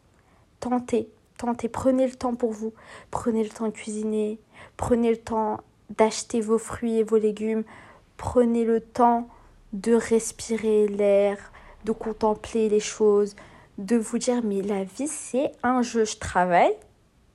Tentez, 0.61 1.09
tentez, 1.39 1.69
prenez 1.69 2.07
le 2.07 2.15
temps 2.15 2.37
pour 2.37 2.53
vous. 2.53 2.73
Prenez 3.11 3.43
le 3.43 3.49
temps 3.49 3.67
de 3.67 3.73
cuisiner, 3.73 4.39
prenez 4.77 5.11
le 5.11 5.17
temps 5.17 5.59
d'acheter 5.91 6.41
vos 6.41 6.57
fruits 6.57 6.99
et 6.99 7.03
vos 7.03 7.17
légumes, 7.17 7.65
prenez 8.17 8.65
le 8.65 8.81
temps 8.81 9.27
de 9.73 9.93
respirer 9.93 10.87
l'air, 10.87 11.51
de 11.85 11.91
contempler 11.91 12.69
les 12.69 12.79
choses, 12.79 13.35
de 13.79 13.97
vous 13.97 14.19
dire 14.19 14.45
mais 14.45 14.63
la 14.63 14.85
vie 14.85 15.09
c'est 15.09 15.51
un 15.65 15.83
jeu, 15.83 16.05
je 16.05 16.19
travaille, 16.19 16.77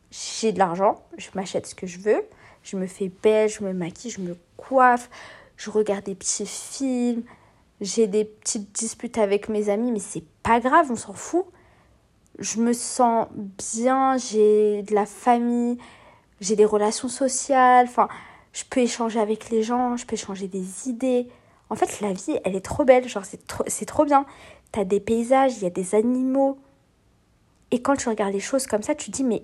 j'ai 0.09 0.53
de 0.53 0.59
l'argent, 0.59 1.03
je 1.17 1.27
m'achète 1.35 1.67
ce 1.67 1.75
que 1.75 1.85
je 1.85 1.99
veux, 1.99 2.23
je 2.63 2.77
me 2.77 2.87
fais 2.87 3.11
belle, 3.21 3.49
je 3.49 3.61
me 3.61 3.73
maquille, 3.73 4.11
je 4.11 4.21
me 4.21 4.37
coiffe, 4.55 5.09
je 5.57 5.69
regarde 5.69 6.05
des 6.05 6.15
petits 6.15 6.45
films, 6.45 7.23
j'ai 7.81 8.07
des 8.07 8.25
petites 8.25 8.71
disputes 8.73 9.17
avec 9.17 9.49
mes 9.49 9.69
amis, 9.69 9.91
mais 9.91 9.99
c'est 9.99 10.23
pas 10.43 10.59
grave, 10.59 10.87
on 10.89 10.95
s'en 10.95 11.13
fout. 11.13 11.45
Je 12.39 12.59
me 12.59 12.73
sens 12.73 13.27
bien, 13.35 14.17
j'ai 14.17 14.83
de 14.83 14.93
la 14.93 15.05
famille, 15.05 15.77
j'ai 16.39 16.55
des 16.55 16.65
relations 16.65 17.07
sociales, 17.07 17.87
enfin, 17.87 18.07
je 18.53 18.63
peux 18.69 18.81
échanger 18.81 19.19
avec 19.19 19.49
les 19.49 19.63
gens, 19.63 19.97
je 19.97 20.05
peux 20.05 20.15
échanger 20.15 20.47
des 20.47 20.89
idées. 20.89 21.27
En 21.69 21.75
fait, 21.75 21.99
la 22.01 22.13
vie, 22.13 22.39
elle 22.43 22.55
est 22.55 22.65
trop 22.65 22.85
belle, 22.85 23.07
genre, 23.07 23.25
c'est 23.25 23.45
trop, 23.47 23.63
c'est 23.67 23.85
trop 23.85 24.05
bien. 24.05 24.25
T'as 24.71 24.83
des 24.83 24.99
paysages, 24.99 25.57
il 25.57 25.63
y 25.63 25.65
a 25.65 25.71
des 25.71 25.95
animaux. 25.95 26.57
Et 27.71 27.81
quand 27.81 27.95
tu 27.95 28.09
regardes 28.09 28.33
les 28.33 28.39
choses 28.39 28.67
comme 28.67 28.83
ça, 28.83 28.95
tu 28.95 29.11
te 29.11 29.17
dis, 29.17 29.23
mais 29.23 29.43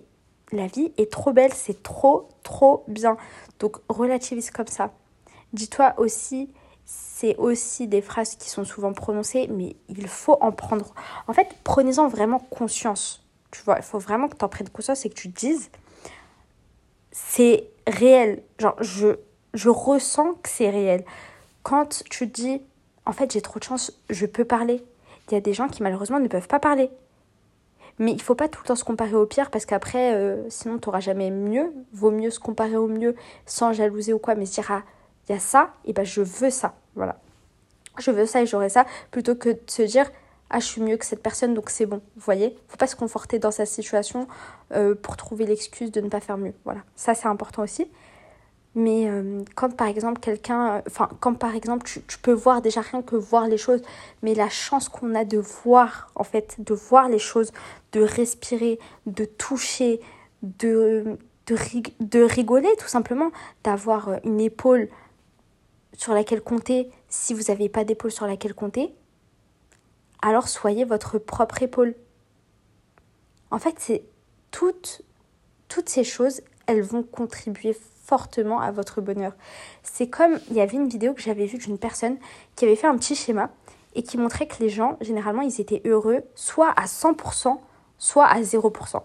la 0.52 0.68
vie 0.68 0.94
est 0.98 1.12
trop 1.12 1.34
belle, 1.34 1.54
c'est 1.54 1.84
trop, 1.84 2.30
trop 2.44 2.84
bien. 2.88 3.18
Donc 3.60 3.78
relativise 3.90 4.52
comme 4.52 4.68
ça. 4.68 4.94
Dis-toi 5.52 5.94
aussi, 5.98 6.50
c'est 7.24 7.38
aussi 7.38 7.88
des 7.88 8.02
phrases 8.02 8.36
qui 8.36 8.50
sont 8.50 8.66
souvent 8.66 8.92
prononcées, 8.92 9.48
mais 9.50 9.78
il 9.88 10.08
faut 10.10 10.38
en 10.42 10.52
prendre. 10.52 10.94
En 11.28 11.34
fait, 11.34 11.48
prenez-en 11.64 12.10
vraiment 12.10 12.40
conscience. 12.40 13.24
Tu 13.50 13.62
vois, 13.64 13.78
il 13.78 13.84
faut 13.84 13.98
vraiment 13.98 14.28
que 14.28 14.36
tu 14.36 14.44
en 14.44 14.50
prennes 14.50 14.68
conscience 14.68 15.06
et 15.06 15.10
que 15.10 15.16
tu 15.16 15.32
te 15.32 15.40
dises, 15.40 15.70
c'est 17.12 17.70
réel. 17.88 18.44
Genre, 18.60 18.76
je, 18.82 19.16
je 19.54 19.70
ressens 19.70 20.34
que 20.44 20.50
c'est 20.50 20.70
réel. 20.70 21.06
Quand 21.64 22.04
tu 22.10 22.30
te 22.30 22.42
dis, 22.42 22.62
en 23.06 23.14
fait, 23.14 23.32
j'ai 23.32 23.42
trop 23.42 23.58
de 23.58 23.64
chance, 23.64 23.94
je 24.10 24.26
peux 24.26 24.46
parler. 24.46 24.84
Il 25.30 25.34
y 25.34 25.38
a 25.38 25.42
des 25.42 25.54
gens 25.54 25.70
qui 25.70 25.82
malheureusement 25.82 26.20
ne 26.20 26.28
peuvent 26.28 26.50
pas 26.50 26.60
parler. 26.60 26.90
Mais 28.00 28.12
il 28.12 28.22
faut 28.22 28.36
pas 28.36 28.50
tout 28.50 28.60
le 28.64 28.68
temps 28.68 28.76
se 28.76 28.84
comparer 28.84 29.16
au 29.16 29.26
pire 29.26 29.50
parce 29.50 29.66
qu'après, 29.66 30.14
euh, 30.14 30.44
sinon, 30.50 30.78
tu 30.78 30.90
n'auras 30.90 31.00
jamais 31.00 31.32
mieux. 31.32 31.74
Vaut 31.94 32.12
mieux 32.12 32.32
se 32.32 32.40
comparer 32.40 32.76
au 32.76 32.88
mieux 32.88 33.16
sans 33.46 33.72
jalouser 33.72 34.12
ou 34.12 34.20
quoi, 34.20 34.36
mais 34.36 34.46
se 34.46 34.56
dire, 34.56 34.84
il 35.28 35.34
y 35.34 35.36
a 35.36 35.40
ça, 35.40 35.74
et 35.86 35.94
ben 35.94 36.06
je 36.06 36.22
veux 36.22 36.50
ça. 36.50 36.76
Voilà. 36.96 37.18
Je 38.00 38.12
veux 38.12 38.26
ça 38.26 38.42
et 38.42 38.46
j'aurai 38.46 38.70
ça, 38.70 38.86
plutôt 39.12 39.36
que 39.36 39.50
de 39.50 39.62
se 39.68 39.84
dire, 39.84 40.10
ah, 40.50 40.60
je 40.60 40.66
suis 40.66 40.82
mieux 40.82 40.98
que 40.98 41.06
cette 41.06 41.24
personne, 41.24 41.54
donc 41.54 41.70
c'est 41.70 41.86
bon. 41.86 42.02
Vous 42.16 42.22
voyez 42.22 42.58
faut 42.68 42.78
pas 42.78 42.88
se 42.88 42.96
conforter 42.96 43.40
dans 43.40 43.52
sa 43.52 43.66
situation 43.66 44.28
euh, 44.72 44.96
pour 44.96 45.18
trouver 45.18 45.46
l'excuse 45.46 45.92
de 45.92 46.02
ne 46.02 46.10
pas 46.10 46.20
faire 46.20 46.38
mieux. 46.38 46.54
Voilà. 46.64 46.82
Ça, 46.96 47.16
c'est 47.16 47.28
important 47.28 47.64
aussi. 47.64 47.88
Mais 48.76 49.08
euh, 49.08 49.44
quand 49.56 49.76
par 49.76 49.88
exemple 49.88 50.20
quelqu'un, 50.20 50.82
enfin 50.88 51.08
quand 51.20 51.36
par 51.36 51.54
exemple 51.56 51.86
tu, 51.86 52.02
tu, 52.02 52.18
peux 52.18 52.32
voir 52.34 52.62
déjà 52.62 52.82
rien 52.82 53.04
que 53.04 53.16
voir 53.16 53.48
les 53.48 53.58
choses, 53.58 53.84
mais 54.24 54.34
la 54.34 54.50
chance 54.50 54.90
qu'on 54.90 55.14
a 55.14 55.26
de 55.26 55.38
voir 55.38 56.10
en 56.16 56.24
fait, 56.24 56.56
de 56.58 56.74
voir 56.74 57.08
les 57.08 57.20
choses, 57.20 57.52
de 57.92 58.02
respirer, 58.02 58.80
de 59.06 59.26
toucher, 59.26 60.00
de, 60.42 61.18
de, 61.46 61.56
de 62.00 62.22
rigoler 62.24 62.76
tout 62.80 62.88
simplement, 62.88 63.32
d'avoir 63.64 64.10
euh, 64.10 64.18
une 64.24 64.42
épaule 64.42 64.90
sur 65.94 66.14
laquelle 66.14 66.42
compter 66.42 66.90
si 67.10 67.34
vous 67.34 67.44
n'avez 67.50 67.70
pas 67.70 67.84
d'épaule 67.84 68.12
sur 68.12 68.28
laquelle 68.28 68.54
compter, 68.54 68.94
alors 70.22 70.48
soyez 70.48 70.86
votre 70.86 71.20
propre 71.20 71.62
épaule. 71.62 71.96
En 73.52 73.60
fait, 73.60 73.76
c'est 73.78 74.04
toutes, 74.52 75.02
toutes 75.68 75.90
ces 75.90 76.04
choses, 76.04 76.42
elles 76.66 76.82
vont 76.82 77.04
contribuer 77.04 77.76
fortement 78.04 78.60
à 78.60 78.72
votre 78.72 79.02
bonheur. 79.02 79.34
C'est 79.82 80.08
comme 80.08 80.40
il 80.50 80.56
y 80.56 80.62
avait 80.62 80.78
une 80.78 80.88
vidéo 80.88 81.14
que 81.14 81.22
j'avais 81.22 81.46
vue 81.46 81.58
d'une 81.58 81.78
personne 81.78 82.18
qui 82.56 82.66
avait 82.66 82.76
fait 82.76 82.88
un 82.88 82.98
petit 82.98 83.16
schéma 83.16 83.50
et 83.96 84.04
qui 84.04 84.18
montrait 84.18 84.48
que 84.48 84.62
les 84.62 84.70
gens, 84.70 84.98
généralement, 85.02 85.42
ils 85.42 85.62
étaient 85.62 85.82
heureux 85.86 86.24
soit 86.36 86.72
à 86.72 86.86
100%, 86.86 87.60
soit 87.98 88.26
à 88.26 88.42
0%. 88.42 89.04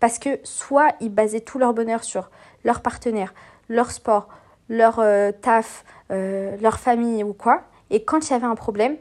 Parce 0.00 0.18
que 0.18 0.38
soit 0.44 0.94
ils 1.00 1.12
basaient 1.12 1.40
tout 1.40 1.58
leur 1.58 1.74
bonheur 1.74 2.04
sur 2.04 2.30
leur 2.64 2.82
partenaire, 2.82 3.34
leur 3.68 3.90
sport, 3.90 4.28
leur 4.68 4.98
euh, 4.98 5.32
taf, 5.32 5.84
euh, 6.10 6.56
leur 6.60 6.78
famille 6.78 7.22
ou 7.24 7.32
quoi, 7.32 7.62
et 7.90 8.04
quand 8.04 8.28
il 8.28 8.32
y 8.32 8.36
avait 8.36 8.46
un 8.46 8.54
problème, 8.54 8.96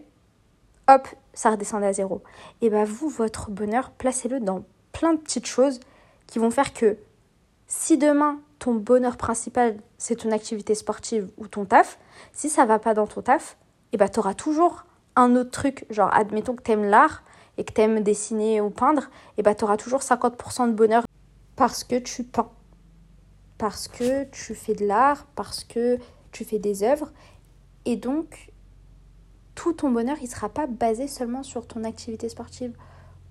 hop, 0.88 1.08
ça 1.34 1.52
redescendait 1.52 1.88
à 1.88 1.94
zéro. 1.94 2.22
Et 2.62 2.70
bah 2.70 2.86
vous, 2.86 3.10
votre 3.10 3.52
bonheur, 3.52 3.92
placez-le 3.92 4.40
dans 4.40 4.64
plein 4.92 5.14
de 5.14 5.20
petites 5.20 5.48
choses 5.48 5.80
qui 6.28 6.40
vont 6.40 6.52
faire 6.52 6.74
que 6.74 6.98
si 7.68 7.98
demain 7.98 8.40
ton 8.60 8.76
bonheur 8.76 9.18
principal 9.18 9.76
c'est 9.98 10.18
ton 10.18 10.32
activité 10.32 10.76
sportive 10.76 11.30
ou 11.38 11.48
ton 11.48 11.66
taf, 11.66 12.00
si 12.32 12.50
ça 12.50 12.66
va 12.66 12.80
pas 12.80 12.94
dans 12.94 13.08
ton 13.08 13.22
taf, 13.22 13.58
et 13.92 13.98
bah 13.98 14.10
tu 14.10 14.20
auras 14.20 14.34
toujours 14.34 14.86
un 15.16 15.36
autre 15.36 15.52
truc, 15.52 15.86
genre 15.90 16.14
admettons 16.14 16.56
que 16.56 16.64
tu 16.64 16.72
aimes 16.72 16.86
l'art 16.86 17.24
et 17.58 17.64
que 17.64 17.74
tu 17.74 17.82
aimes 17.82 18.02
dessiner 18.02 18.62
ou 18.62 18.70
peindre, 18.70 19.10
et 19.38 19.44
bah 19.44 19.56
tu 19.56 19.64
auras 19.64 19.78
toujours 19.78 20.02
50% 20.02 20.68
de 20.68 20.74
bonheur 20.74 21.04
parce 21.56 21.84
que 21.84 21.98
tu 21.98 22.24
peins. 22.24 22.50
Parce 23.58 23.88
que 23.88 24.26
tu 24.26 24.54
fais 24.54 24.74
de 24.74 24.86
l'art, 24.86 25.28
parce 25.36 25.64
que 25.64 25.98
tu 26.32 26.44
fais 26.44 26.60
des 26.60 26.84
œuvres 26.84 27.12
et 27.86 27.96
donc 27.96 28.52
tout 29.54 29.72
ton 29.72 29.90
bonheur 29.90 30.18
il 30.22 30.28
sera 30.28 30.50
pas 30.50 30.68
basé 30.68 31.08
seulement 31.08 31.44
sur 31.44 31.66
ton 31.66 31.86
activité 31.86 32.28
sportive 32.28 32.76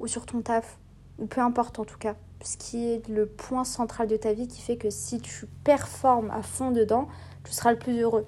ou 0.01 0.07
sur 0.07 0.25
ton 0.25 0.41
taf 0.41 0.79
ou 1.19 1.27
peu 1.27 1.41
importe 1.43 1.79
en 1.79 1.85
tout 1.85 1.99
cas. 1.99 2.17
Ce 2.43 2.57
qui 2.57 2.87
est 2.87 3.09
le 3.09 3.27
point 3.27 3.65
central 3.65 4.09
de 4.09 4.17
ta 4.17 4.33
vie 4.33 4.49
qui 4.49 4.63
fait 4.63 4.77
que 4.77 4.91
si 4.91 5.21
tu 5.21 5.47
performes 5.65 6.31
à 6.31 6.43
fond 6.43 6.71
dedans 6.71 7.09
tu 7.45 7.53
seras 7.53 7.73
le 7.73 7.79
plus 7.79 8.01
heureux. 8.01 8.27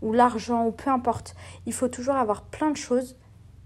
Ou 0.00 0.12
l'argent 0.12 0.66
ou 0.66 0.70
peu 0.70 0.90
importe. 0.90 1.34
Il 1.66 1.74
faut 1.74 1.88
toujours 1.88 2.14
avoir 2.14 2.42
plein 2.42 2.70
de 2.70 2.76
choses 2.76 3.16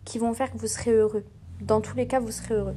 qui 0.05 0.19
vont 0.19 0.35
faire 0.35 0.51
que 0.51 0.59
vous 0.59 0.67
serez 0.67 0.93
heureux. 0.93 1.25
Dans 1.61 1.81
tous 1.81 1.97
les 1.97 2.09
cas 2.09 2.19
vous 2.19 2.33
serez 2.33 2.55
heureux 2.55 2.77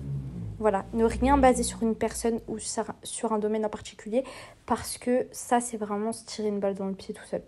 voilà, 0.59 0.85
ne 0.93 1.05
rien 1.05 1.37
baser 1.37 1.63
sur 1.63 1.83
une 1.83 1.95
personne 1.95 2.39
ou 2.47 2.57
sur 2.59 3.33
un 3.33 3.39
domaine 3.39 3.65
en 3.65 3.69
particulier 3.69 4.23
parce 4.65 4.97
que 4.97 5.27
ça 5.31 5.59
c'est 5.59 5.77
vraiment 5.77 6.13
se 6.13 6.25
tirer 6.25 6.47
une 6.47 6.59
balle 6.59 6.75
dans 6.75 6.87
le 6.87 6.93
pied 6.93 7.13
tout 7.13 7.25
seul. 7.25 7.41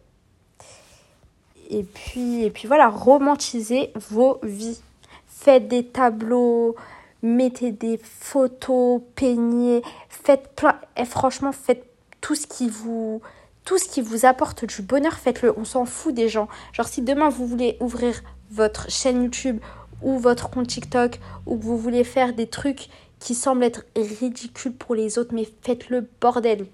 Et 1.69 1.83
puis, 1.83 2.43
et 2.43 2.49
puis 2.49 2.67
voilà, 2.67 2.89
romantisez 2.89 3.91
vos 4.09 4.39
vies. 4.43 4.81
Faites 5.27 5.67
des 5.67 5.85
tableaux, 5.85 6.75
mettez 7.21 7.71
des 7.71 7.97
photos, 7.97 9.01
peignez, 9.15 9.81
faites 10.09 10.55
plein. 10.55 10.79
Et 10.95 11.05
franchement, 11.05 11.51
faites 11.51 11.85
tout 12.21 12.35
ce 12.35 12.47
qui 12.47 12.69
vous. 12.69 13.21
Tout 13.65 13.77
ce 13.77 13.89
qui 13.89 14.01
vous 14.01 14.25
apporte 14.25 14.63
du 14.63 14.81
bonheur, 14.81 15.13
faites-le. 15.13 15.53
On 15.59 15.65
s'en 15.65 15.83
fout 15.85 16.13
des 16.13 16.29
gens. 16.29 16.47
Genre, 16.71 16.87
si 16.87 17.01
demain 17.01 17.27
vous 17.27 17.45
voulez 17.45 17.75
ouvrir 17.81 18.23
votre 18.49 18.89
chaîne 18.89 19.23
YouTube 19.23 19.59
ou 20.01 20.17
votre 20.17 20.49
compte 20.49 20.67
TikTok 20.67 21.19
ou 21.45 21.57
que 21.57 21.63
vous 21.63 21.77
voulez 21.77 22.03
faire 22.03 22.33
des 22.33 22.47
trucs 22.47 22.89
qui 23.19 23.35
semblent 23.35 23.63
être 23.63 23.85
ridicules 23.95 24.73
pour 24.73 24.95
les 24.95 25.17
autres, 25.17 25.33
mais 25.33 25.47
faites-le 25.63 26.07
bordel 26.21 26.67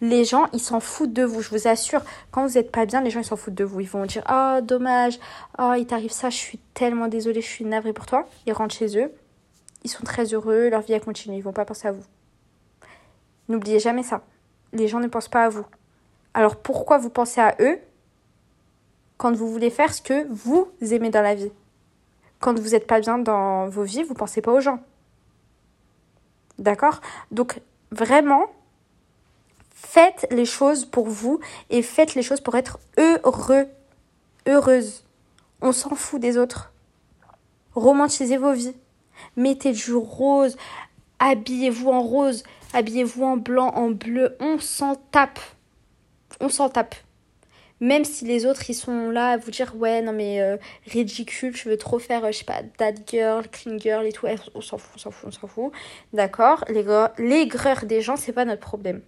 les 0.00 0.24
gens, 0.24 0.46
ils 0.52 0.60
s'en 0.60 0.80
foutent 0.80 1.12
de 1.12 1.24
vous, 1.24 1.42
je 1.42 1.50
vous 1.50 1.66
assure. 1.66 2.02
Quand 2.30 2.46
vous 2.46 2.54
n'êtes 2.54 2.70
pas 2.70 2.86
bien, 2.86 3.00
les 3.00 3.10
gens, 3.10 3.20
ils 3.20 3.24
s'en 3.24 3.36
foutent 3.36 3.54
de 3.54 3.64
vous. 3.64 3.80
Ils 3.80 3.88
vont 3.88 4.06
dire 4.06 4.22
Oh, 4.30 4.60
dommage, 4.62 5.18
oh, 5.58 5.74
il 5.76 5.86
t'arrive 5.86 6.12
ça, 6.12 6.30
je 6.30 6.36
suis 6.36 6.58
tellement 6.74 7.08
désolée, 7.08 7.40
je 7.40 7.48
suis 7.48 7.64
navrée 7.64 7.92
pour 7.92 8.06
toi. 8.06 8.28
Ils 8.46 8.52
rentrent 8.52 8.74
chez 8.74 8.98
eux, 8.98 9.12
ils 9.84 9.90
sont 9.90 10.04
très 10.04 10.24
heureux, 10.34 10.68
leur 10.70 10.82
vie 10.82 10.94
a 10.94 11.00
continué, 11.00 11.36
ils 11.36 11.42
vont 11.42 11.52
pas 11.52 11.64
penser 11.64 11.88
à 11.88 11.92
vous. 11.92 12.04
N'oubliez 13.48 13.80
jamais 13.80 14.02
ça. 14.02 14.22
Les 14.72 14.88
gens 14.88 15.00
ne 15.00 15.08
pensent 15.08 15.28
pas 15.28 15.44
à 15.44 15.48
vous. 15.48 15.66
Alors 16.34 16.56
pourquoi 16.56 16.98
vous 16.98 17.10
pensez 17.10 17.40
à 17.40 17.56
eux 17.60 17.78
quand 19.16 19.34
vous 19.34 19.50
voulez 19.50 19.70
faire 19.70 19.92
ce 19.92 20.02
que 20.02 20.26
vous 20.30 20.70
aimez 20.80 21.10
dans 21.10 21.22
la 21.22 21.34
vie? 21.34 21.50
Quand 22.48 22.58
vous 22.58 22.70
n'êtes 22.70 22.86
pas 22.86 23.00
bien 23.00 23.18
dans 23.18 23.68
vos 23.68 23.82
vies, 23.82 24.04
vous 24.04 24.14
pensez 24.14 24.40
pas 24.40 24.54
aux 24.54 24.60
gens. 24.60 24.80
D'accord? 26.58 27.02
Donc 27.30 27.60
vraiment, 27.90 28.46
Faites 29.74 30.26
les 30.30 30.46
choses 30.46 30.86
pour 30.86 31.08
vous 31.08 31.40
et 31.68 31.82
faites 31.82 32.14
les 32.14 32.22
choses 32.22 32.40
pour 32.40 32.54
être 32.54 32.78
heureux, 32.96 33.66
heureuse. 34.46 35.04
On 35.60 35.72
s'en 35.72 35.94
fout 35.94 36.22
des 36.22 36.38
autres. 36.38 36.72
Romantisez 37.74 38.38
vos 38.38 38.54
vies. 38.54 38.74
Mettez 39.36 39.72
du 39.72 39.92
rose, 39.92 40.56
habillez-vous 41.18 41.90
en 41.90 42.02
rose, 42.02 42.44
habillez-vous 42.72 43.24
en 43.24 43.36
blanc, 43.36 43.68
en 43.74 43.90
bleu. 43.90 44.38
On 44.40 44.58
s'en 44.58 44.96
tape. 44.96 45.38
On 46.40 46.48
s'en 46.48 46.70
tape. 46.70 46.94
Même 47.80 48.04
si 48.04 48.24
les 48.24 48.44
autres 48.44 48.68
ils 48.68 48.74
sont 48.74 49.10
là 49.10 49.30
à 49.30 49.36
vous 49.36 49.50
dire 49.50 49.74
ouais 49.76 50.02
non 50.02 50.12
mais 50.12 50.40
euh, 50.40 50.56
ridicule, 50.86 51.56
je 51.56 51.68
veux 51.68 51.76
trop 51.76 51.98
faire 51.98 52.24
euh, 52.24 52.32
je 52.32 52.38
sais 52.38 52.44
pas 52.44 52.62
dad 52.76 53.00
girl, 53.06 53.46
clean 53.48 53.78
girl 53.78 54.04
et 54.06 54.12
tout, 54.12 54.26
on 54.54 54.60
s'en 54.60 54.78
fout, 54.78 54.92
on 54.96 54.98
s'en 54.98 55.10
fout, 55.10 55.28
on 55.28 55.30
s'en 55.30 55.46
fout. 55.46 55.72
D'accord, 56.12 56.64
l'aigreur 57.18 57.84
des 57.84 58.00
gens 58.00 58.16
c'est 58.16 58.32
pas 58.32 58.44
notre 58.44 58.60
problème. 58.60 59.00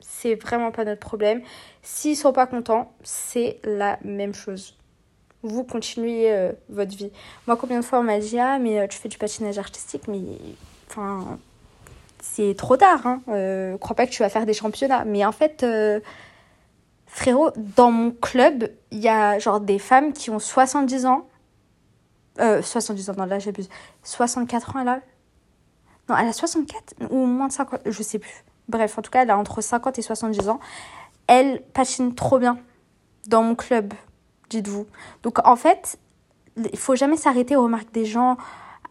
c'est 0.00 0.34
vraiment 0.34 0.72
pas 0.72 0.84
notre 0.84 1.00
problème. 1.00 1.42
S'ils 1.82 2.16
sont 2.16 2.32
pas 2.32 2.46
contents, 2.46 2.92
c'est 3.04 3.60
la 3.64 3.98
même 4.04 4.34
chose. 4.34 4.76
Vous 5.42 5.62
continuez 5.62 6.32
euh, 6.32 6.52
votre 6.68 6.96
vie. 6.96 7.12
Moi, 7.46 7.56
combien 7.56 7.78
de 7.78 7.84
fois 7.84 8.00
on 8.00 8.02
m'a 8.02 8.18
dit 8.18 8.40
Ah, 8.40 8.58
mais 8.58 8.88
tu 8.88 8.98
fais 8.98 9.08
du 9.08 9.18
patinage 9.18 9.58
artistique, 9.58 10.08
mais. 10.08 10.20
Enfin. 10.90 11.38
C'est 12.20 12.56
trop 12.56 12.76
tard, 12.76 13.06
hein. 13.06 13.22
Crois 13.80 13.94
pas 13.94 14.04
que 14.04 14.10
tu 14.10 14.24
vas 14.24 14.28
faire 14.28 14.44
des 14.44 14.52
championnats. 14.52 15.04
Mais 15.04 15.24
en 15.24 15.30
fait, 15.30 15.64
frérot, 17.08 17.50
dans 17.56 17.90
mon 17.90 18.12
club, 18.12 18.70
il 18.90 18.98
y 18.98 19.08
a 19.08 19.38
genre 19.38 19.60
des 19.60 19.78
femmes 19.78 20.12
qui 20.12 20.30
ont 20.30 20.38
70 20.38 21.06
ans. 21.06 21.26
70 22.38 23.10
ans, 23.10 23.14
non, 23.18 23.24
là 23.24 23.40
j'abuse. 23.40 23.68
64 24.04 24.76
ans, 24.76 24.80
elle 24.80 24.88
a. 24.88 25.00
Non, 26.08 26.16
elle 26.16 26.28
a 26.28 26.32
64 26.32 26.94
ou 27.10 27.26
moins 27.26 27.48
de 27.48 27.52
50, 27.52 27.80
je 27.86 28.02
sais 28.02 28.18
plus. 28.18 28.44
Bref, 28.68 28.96
en 28.98 29.02
tout 29.02 29.10
cas, 29.10 29.22
elle 29.22 29.30
a 29.30 29.38
entre 29.38 29.60
50 29.60 29.98
et 29.98 30.02
70 30.02 30.48
ans. 30.48 30.60
Elle 31.26 31.62
patine 31.74 32.14
trop 32.14 32.38
bien 32.38 32.58
dans 33.26 33.42
mon 33.42 33.54
club, 33.54 33.92
dites-vous. 34.50 34.86
Donc 35.22 35.46
en 35.46 35.56
fait, 35.56 35.98
il 36.56 36.78
faut 36.78 36.94
jamais 36.94 37.16
s'arrêter 37.16 37.56
aux 37.56 37.64
remarques 37.64 37.92
des 37.92 38.04
gens, 38.04 38.36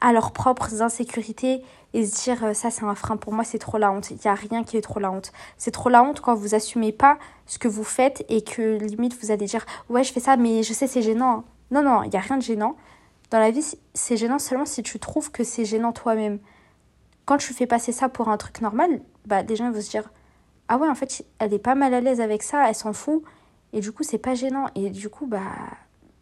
à 0.01 0.13
leurs 0.13 0.31
propres 0.31 0.81
insécurités 0.81 1.63
et 1.93 2.05
se 2.05 2.23
dire 2.23 2.43
euh, 2.43 2.53
ça 2.53 2.69
c'est 2.69 2.83
un 2.83 2.95
frein 2.95 3.17
pour 3.17 3.33
moi, 3.33 3.43
c'est 3.43 3.59
trop 3.59 3.77
la 3.77 3.91
honte. 3.91 4.11
Il 4.11 4.19
n'y 4.23 4.27
a 4.27 4.35
rien 4.35 4.63
qui 4.63 4.77
est 4.77 4.81
trop 4.81 4.99
la 4.99 5.11
honte. 5.11 5.31
C'est 5.57 5.71
trop 5.71 5.89
la 5.89 6.03
honte 6.03 6.21
quand 6.21 6.35
vous 6.35 6.55
assumez 6.55 6.91
pas 6.91 7.17
ce 7.45 7.59
que 7.59 7.67
vous 7.67 7.83
faites 7.83 8.25
et 8.29 8.43
que 8.43 8.77
limite 8.77 9.17
vous 9.21 9.31
allez 9.31 9.45
dire 9.45 9.65
ouais 9.89 10.03
je 10.03 10.11
fais 10.13 10.19
ça 10.19 10.37
mais 10.37 10.63
je 10.63 10.73
sais 10.73 10.87
c'est 10.87 11.01
gênant. 11.01 11.43
Non 11.71 11.83
non, 11.83 12.03
il 12.03 12.09
n'y 12.09 12.17
a 12.17 12.21
rien 12.21 12.37
de 12.37 12.43
gênant. 12.43 12.75
Dans 13.29 13.39
la 13.39 13.51
vie, 13.51 13.75
c'est 13.93 14.15
gênant 14.15 14.39
seulement 14.39 14.65
si 14.65 14.83
tu 14.83 14.99
trouves 14.99 15.31
que 15.31 15.43
c'est 15.43 15.65
gênant 15.65 15.91
toi-même. 15.91 16.39
Quand 17.25 17.37
tu 17.37 17.53
fais 17.53 17.67
passer 17.67 17.91
ça 17.91 18.07
pour 18.07 18.29
un 18.29 18.37
truc 18.37 18.61
normal, 18.61 19.01
bah, 19.25 19.43
des 19.43 19.57
gens 19.57 19.69
vont 19.69 19.81
se 19.81 19.89
dire 19.89 20.09
Ah 20.69 20.77
ouais, 20.77 20.87
en 20.87 20.95
fait, 20.95 21.25
elle 21.39 21.53
est 21.53 21.59
pas 21.59 21.75
mal 21.75 21.93
à 21.93 21.99
l'aise 21.99 22.21
avec 22.21 22.41
ça, 22.41 22.69
elle 22.69 22.75
s'en 22.75 22.93
fout. 22.93 23.23
Et 23.73 23.81
du 23.81 23.91
coup, 23.91 24.03
c'est 24.03 24.17
pas 24.17 24.33
gênant. 24.33 24.67
Et 24.75 24.89
du 24.89 25.09
coup, 25.09 25.27
bah, 25.27 25.41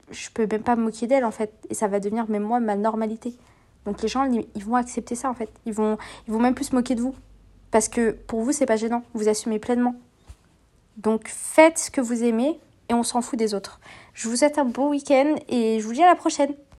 je 0.10 0.30
peux 0.32 0.48
même 0.48 0.64
pas 0.64 0.76
me 0.76 0.84
moquer 0.84 1.06
d'elle, 1.06 1.26
en 1.26 1.32
fait. 1.32 1.54
Et 1.70 1.76
ça 1.76 1.88
va 1.88 2.00
devenir, 2.00 2.28
même 2.28 2.42
moi, 2.42 2.60
ma 2.60 2.76
normalité. 2.76 3.38
Donc 3.86 4.01
les 4.01 4.08
gens, 4.08 4.24
ils 4.24 4.63
vont 4.63 4.75
accepter 4.75 5.15
ça, 5.15 5.30
en 5.30 5.34
fait. 5.34 5.50
Ils 5.65 5.74
vont, 5.74 5.98
ils 6.27 6.34
vont 6.34 6.39
même 6.39 6.56
plus 6.56 6.65
se 6.65 6.75
moquer 6.75 6.96
de 6.96 7.01
vous. 7.01 7.15
Parce 7.72 7.89
que 7.89 8.12
pour 8.12 8.42
vous, 8.42 8.51
c'est 8.51 8.65
pas 8.65 8.77
gênant. 8.77 9.04
Vous 9.13 9.27
assumez 9.27 9.60
pleinement. 9.60 9.96
Donc 10.98 11.27
faites 11.27 11.77
ce 11.77 11.92
que 11.92 12.01
vous 12.01 12.24
aimez 12.24 12.60
et 12.89 12.94
on 12.94 13.04
s'en 13.04 13.22
fout 13.22 13.38
des 13.38 13.54
autres. 13.54 13.80
Je 14.13 14.30
vous 14.30 14.38
souhaite 14.38 14.58
un 14.58 14.65
bon 14.65 14.89
week-end 14.89 15.36
et 15.50 15.80
je 15.80 15.86
vous 15.86 15.94
dis 15.94 16.04
à 16.04 16.08
la 16.08 16.15
prochaine. 16.15 16.54